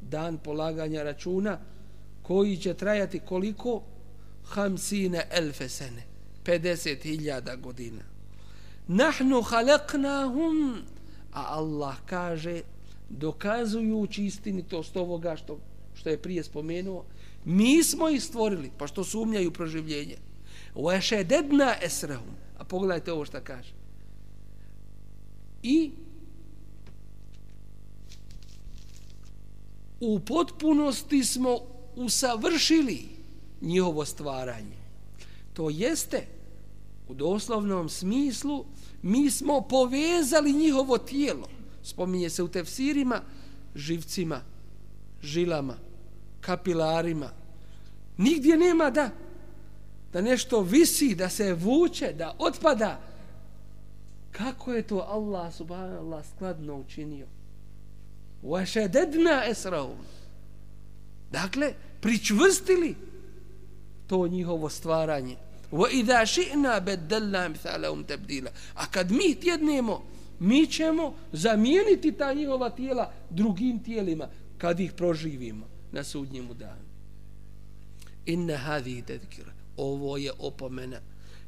Dan 0.00 0.38
polaganja 0.38 1.02
računa 1.02 1.58
koji 2.22 2.56
će 2.56 2.74
trajati 2.74 3.18
koliko? 3.18 3.82
Hamsine 4.44 5.26
elfe 5.30 5.68
sene. 5.68 6.02
50.000 6.44 7.60
godina. 7.60 8.02
Nahnu 8.88 9.42
halaknahum 9.42 10.82
a 11.32 11.44
Allah 11.56 11.96
kaže 12.06 12.62
dokazujući 13.08 14.24
istinitost 14.24 14.96
ovoga 14.96 15.36
što, 15.36 15.58
što 15.94 16.10
je 16.10 16.22
prije 16.22 16.42
spomenuo 16.44 17.04
Mi 17.44 17.82
smo 17.84 18.08
ih 18.08 18.22
stvorili, 18.22 18.70
pa 18.78 18.86
što 18.86 19.04
sumnjaju 19.04 19.50
proživljenje. 19.50 20.16
Ošededna 20.74 21.74
esrahum. 21.82 22.34
A 22.58 22.64
pogledajte 22.64 23.12
ovo 23.12 23.24
što 23.24 23.40
kaže. 23.40 23.72
I 25.62 25.90
u 30.00 30.20
potpunosti 30.20 31.24
smo 31.24 31.58
usavršili 31.96 33.08
njihovo 33.60 34.04
stvaranje. 34.04 34.80
To 35.52 35.70
jeste, 35.70 36.26
u 37.08 37.14
doslovnom 37.14 37.88
smislu, 37.88 38.64
mi 39.02 39.30
smo 39.30 39.60
povezali 39.60 40.52
njihovo 40.52 40.98
tijelo, 40.98 41.48
spominje 41.82 42.30
se 42.30 42.42
u 42.42 42.48
tefsirima, 42.48 43.20
živcima, 43.74 44.40
žilama, 45.22 45.76
kapilarima. 46.40 47.30
Nigdje 48.16 48.56
nema 48.56 48.90
da 48.90 49.10
da 50.12 50.20
nešto 50.20 50.60
visi, 50.60 51.14
da 51.14 51.28
se 51.28 51.54
vuče, 51.54 52.12
da 52.12 52.34
otpada. 52.38 53.00
Kako 54.32 54.72
je 54.72 54.82
to 54.82 55.06
Allah 55.08 55.54
subhanallah 55.54 56.24
skladno 56.34 56.74
učinio? 56.74 57.26
Vašededna 58.42 59.44
esraum. 59.48 59.98
Dakle, 61.30 61.72
pričvrstili 62.00 62.94
to 64.06 64.28
njihovo 64.28 64.68
stvaranje. 64.68 65.36
Wa 65.72 65.90
idha 65.92 66.26
shi'na 66.26 66.80
badalna 66.80 67.48
mithalahum 67.48 68.04
tabdila. 68.04 68.50
A 68.74 68.86
kad 68.86 69.10
mi 69.10 69.34
tjednemo, 69.34 70.02
mi 70.38 70.66
ćemo 70.66 71.14
zamijeniti 71.32 72.12
ta 72.12 72.32
njihova 72.32 72.70
tijela 72.70 73.12
drugim 73.30 73.78
tijelima 73.84 74.28
kad 74.58 74.80
ih 74.80 74.92
proživimo 74.92 75.69
na 75.92 76.04
sudnjemu 76.04 76.54
danu. 76.54 76.88
Inna 78.26 78.56
hadhihi 78.56 79.02
tadhkira 79.02 79.52
ovo 79.80 80.16
je 80.16 80.32
opomena. 80.38 81.00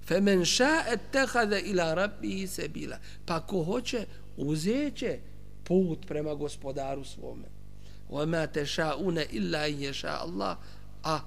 Femen 0.03 0.45
sha'a 0.45 0.95
ittakhadha 0.95 1.59
ila 1.59 1.95
rabbihi 1.95 2.47
sabila. 2.47 2.99
Pa 3.27 3.41
ko 3.41 3.63
hoće 3.65 4.07
uzeće 4.37 5.19
put 5.65 6.07
prema 6.07 6.35
gospodaru 6.35 7.05
svome. 7.05 7.49
Wa 8.11 8.27
ma 8.27 8.47
tasha'una 8.47 9.25
illa 9.31 9.67
in 9.67 9.83
ješa 9.83 10.19
Allah. 10.21 10.57
A 11.03 11.21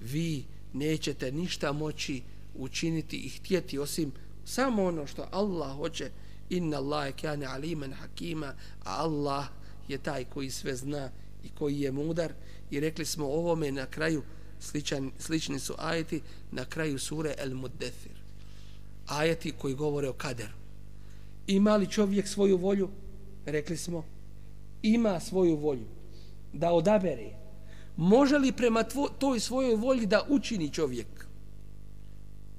vi 0.00 0.44
nećete 0.72 1.32
ništa 1.32 1.72
moći 1.72 2.22
učiniti 2.54 3.16
i 3.16 3.28
htjeti 3.28 3.78
osim 3.78 4.12
samo 4.44 4.84
ono 4.84 5.06
što 5.06 5.28
Allah 5.30 5.76
hoće. 5.76 6.10
Inna 6.50 6.76
Allah 6.76 7.06
je 7.06 7.12
kjane 7.12 7.46
aliman 7.46 7.92
hakima. 7.92 8.54
A 8.84 9.02
Allah 9.04 9.46
je 9.88 9.98
taj 9.98 10.24
koji 10.24 10.50
sve 10.50 10.76
zna 10.76 11.10
i 11.44 11.48
koji 11.48 11.80
je 11.80 11.92
mudar 11.92 12.32
i 12.70 12.80
rekli 12.80 13.04
smo 13.04 13.26
ovome 13.26 13.72
na 13.72 13.86
kraju 13.86 14.22
sličan, 14.60 15.10
slični 15.18 15.58
su 15.58 15.74
ajeti 15.78 16.20
na 16.52 16.64
kraju 16.64 16.98
sure 16.98 17.34
El 17.38 17.54
Muddethir 17.54 18.18
ajeti 19.08 19.52
koji 19.58 19.74
govore 19.74 20.08
o 20.08 20.12
kaderu. 20.12 20.52
Ima 21.46 21.76
li 21.76 21.90
čovjek 21.90 22.28
svoju 22.28 22.56
volju? 22.56 22.88
Rekli 23.46 23.76
smo 23.76 24.04
ima 24.82 25.20
svoju 25.20 25.56
volju 25.56 25.86
da 26.52 26.72
odabere. 26.72 27.30
Može 27.96 28.38
li 28.38 28.52
prema 28.52 28.82
tvo, 28.82 29.08
toj 29.08 29.40
svojoj 29.40 29.76
volji 29.76 30.06
da 30.06 30.26
učini 30.28 30.72
čovjek? 30.72 31.26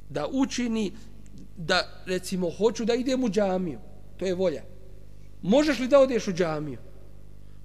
Da 0.09 0.27
učini 0.31 0.91
da 1.57 2.03
recimo 2.05 2.49
hoću 2.49 2.85
da 2.85 2.93
idem 2.93 3.23
u 3.23 3.29
džamiju. 3.29 3.79
To 4.17 4.25
je 4.25 4.35
volja. 4.35 4.63
Možeš 5.41 5.79
li 5.79 5.87
da 5.87 5.99
odeš 5.99 6.27
u 6.27 6.33
džamiju? 6.33 6.77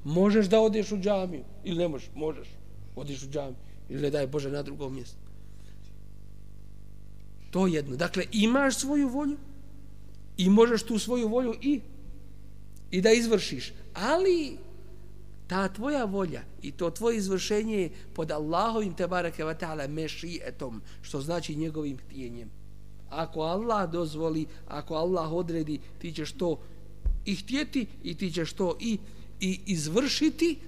Možeš 0.05 0.47
da 0.47 0.61
odeš 0.61 0.93
u 0.93 0.99
džamiju 0.99 1.45
ili 1.65 1.79
ne 1.79 1.89
možeš? 1.89 2.11
Možeš. 2.15 2.49
Odeš 2.97 3.23
u 3.23 3.31
džamiju 3.31 3.57
ili 3.89 4.03
ne 4.03 4.11
daj 4.11 4.27
Bože 4.27 4.51
na 4.51 4.63
drugom 4.63 4.95
mjestu. 4.95 5.19
To 7.51 7.67
jedno. 7.67 7.97
Dakle 7.97 8.25
imaš 8.33 8.77
svoju 8.77 9.09
volju 9.09 9.37
i 10.37 10.51
možeš 10.51 10.83
tu 10.83 10.99
svoju 10.99 11.29
volju 11.29 11.55
i 11.63 11.81
i 12.91 13.01
da 13.01 13.13
izvršiš. 13.13 13.73
Ali 13.95 14.59
ta 15.47 15.69
tvoja 15.69 16.05
volja 16.05 16.43
i 16.63 16.73
to 16.73 16.91
tvoje 16.91 17.17
izvršenje 17.17 17.77
je 17.77 17.91
pod 18.15 18.31
Allahovim 18.31 18.95
te 18.95 19.07
barake 19.07 19.45
wa 19.45 19.55
ta'ala 19.55 19.89
mešijetom, 19.89 20.81
što 21.03 21.21
znači 21.21 21.57
njegovim 21.57 21.99
htjenjem. 21.99 22.51
Ako 23.11 23.41
Allah 23.41 23.91
dozvoli, 23.91 24.47
ako 24.69 24.95
Allah 24.95 25.33
odredi, 25.33 25.81
ti 25.99 26.13
ćeš 26.13 26.33
to 26.33 26.59
i 27.25 27.35
htjeti 27.35 27.87
i 28.03 28.15
ti 28.15 28.31
ćeš 28.31 28.53
to 28.53 28.77
i, 28.81 28.99
i 29.41 29.61
izvršiti, 29.67 30.59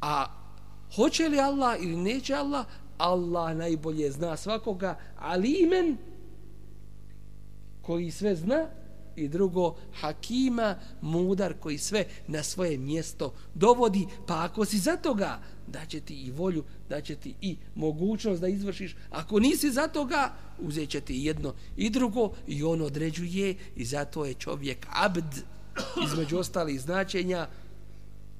a 0.00 0.26
hoće 0.96 1.28
li 1.28 1.40
Allah 1.40 1.82
ili 1.82 1.96
neće 1.96 2.34
Allah, 2.34 2.66
Allah 2.98 3.56
najbolje 3.56 4.10
zna 4.10 4.36
svakoga, 4.36 4.98
ali 5.18 5.48
imen 5.48 5.96
koji 7.82 8.10
sve 8.10 8.36
zna, 8.36 8.66
i 9.16 9.28
drugo 9.28 9.76
hakima, 10.00 10.76
mudar 11.00 11.54
koji 11.60 11.78
sve 11.78 12.04
na 12.26 12.42
svoje 12.42 12.78
mjesto 12.78 13.34
dovodi, 13.54 14.06
pa 14.26 14.44
ako 14.44 14.64
si 14.64 14.78
za 14.78 14.96
toga, 14.96 15.40
da 15.66 15.86
će 15.86 16.00
ti 16.00 16.14
i 16.14 16.30
volju, 16.30 16.64
da 16.88 17.00
će 17.00 17.16
ti 17.16 17.34
i 17.40 17.56
mogućnost 17.74 18.40
da 18.40 18.48
izvršiš. 18.48 18.96
Ako 19.10 19.40
nisi 19.40 19.70
za 19.70 19.88
toga, 19.88 20.32
uzet 20.60 20.88
će 20.88 21.00
ti 21.00 21.16
jedno 21.16 21.54
i 21.76 21.90
drugo 21.90 22.32
i 22.46 22.62
on 22.62 22.82
određuje 22.82 23.54
i 23.76 23.84
zato 23.84 24.24
je 24.24 24.34
čovjek 24.34 24.86
abd 24.90 25.34
između 26.06 26.38
ostalih 26.38 26.80
značenja 26.80 27.48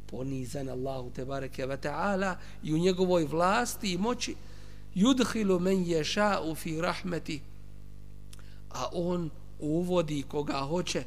ponizan 0.07 0.69
Allahu 0.69 1.11
te 1.11 1.25
bareke 1.25 1.67
ve 1.67 1.77
taala 1.77 2.37
i 2.63 2.75
u 2.75 2.79
njegovoj 2.79 3.25
vlasti 3.25 3.93
i 3.93 3.99
moći 3.99 4.35
yudkhilu 4.95 5.59
men 5.59 5.85
yasha'u 5.85 6.55
fi 6.55 6.81
rahmeti 6.81 7.41
a 8.71 8.89
on 8.93 9.31
uvodi 9.61 10.23
koga 10.29 10.59
hoće 10.59 11.05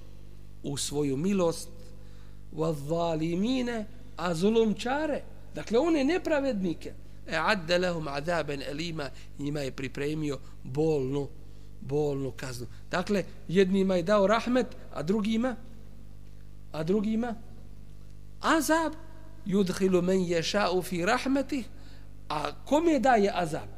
u 0.64 0.78
svoju 0.78 1.18
milost 1.18 1.70
wa 2.56 2.74
zalimine 2.88 3.86
a 4.18 4.34
zulumčare 4.34 5.22
dakle 5.56 5.80
one 5.80 6.04
nepravednike. 6.04 6.94
E 7.28 7.38
adde 7.38 7.78
lehum 7.78 8.08
azaben 8.08 8.62
elima 8.62 9.10
njima 9.40 9.60
je 9.60 9.72
pripremio 9.72 10.40
bolnu 10.64 11.28
bolnu 11.82 12.32
kaznu. 12.32 12.68
Dakle 12.92 13.24
jednima 13.48 13.96
je 13.96 14.04
dao 14.04 14.28
rahmet 14.28 14.68
a 14.94 15.04
drugima 15.04 15.56
a 16.76 16.84
drugima 16.84 17.36
azab 18.42 18.94
yudhilu 19.46 20.02
men 20.02 20.20
yasha'u 20.20 20.84
fi 20.84 21.06
rahmetih 21.06 21.66
a 22.30 22.52
kome 22.66 23.00
daje 23.00 23.32
azab 23.34 23.70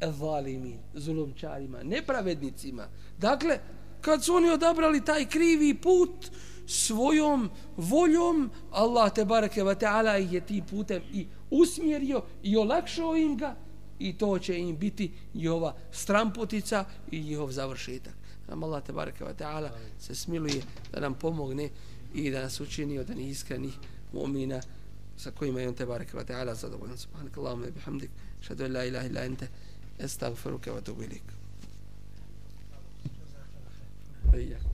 zalimin, 0.00 0.78
zulumčarima, 0.94 1.82
nepravednicima. 1.82 2.88
Dakle, 3.18 3.58
kad 4.00 4.24
su 4.24 4.34
oni 4.34 4.50
odabrali 4.50 5.04
taj 5.04 5.26
krivi 5.26 5.74
put 5.74 6.30
svojom 6.66 7.50
voljom, 7.76 8.50
Allah 8.70 9.12
te 9.14 9.24
bareke 9.24 9.64
ve 9.64 9.74
ta'ala 9.74 10.18
ih 10.18 10.32
je 10.32 10.40
tim 10.40 10.64
putem 10.70 11.02
i 11.12 11.26
usmjerio 11.50 12.22
i 12.42 12.56
olakšao 12.56 13.16
im 13.16 13.36
ga 13.36 13.56
i 13.98 14.18
to 14.18 14.38
će 14.38 14.58
im 14.58 14.78
biti 14.78 15.12
njihova 15.34 15.74
stramputica 15.90 16.84
i 17.10 17.20
njihov 17.20 17.50
završetak 17.50 18.14
nam 18.48 18.62
Allah 18.64 18.82
te 18.82 18.92
ve 18.92 19.34
taala 19.36 19.70
se 19.98 20.14
smiluje 20.14 20.62
da 20.92 21.00
nam 21.00 21.14
pomogne 21.14 21.70
i 22.14 22.30
da 22.30 22.42
nas 22.42 22.60
učini 22.60 22.98
od 22.98 23.10
onih 23.10 23.30
iskrenih 23.30 23.74
mu'mina 24.12 24.60
sa 25.16 25.30
kojima 25.30 25.60
je 25.60 25.68
on 25.68 25.74
te 25.74 25.84
ve 25.84 26.24
taala 26.26 26.54
zadovoljan. 26.54 26.98
Subhanakallahumma 26.98 27.66
wa 27.66 27.72
bihamdik. 27.72 28.10
Ashhadu 28.40 28.68
la 28.68 28.84
ilaha 28.84 29.06
illa 29.06 29.20
anta 29.20 29.46
astaghfiruka 29.98 30.72
wa 30.72 30.78
atubu 30.78 31.02
ilaik 31.02 31.22
Thank 34.30 34.67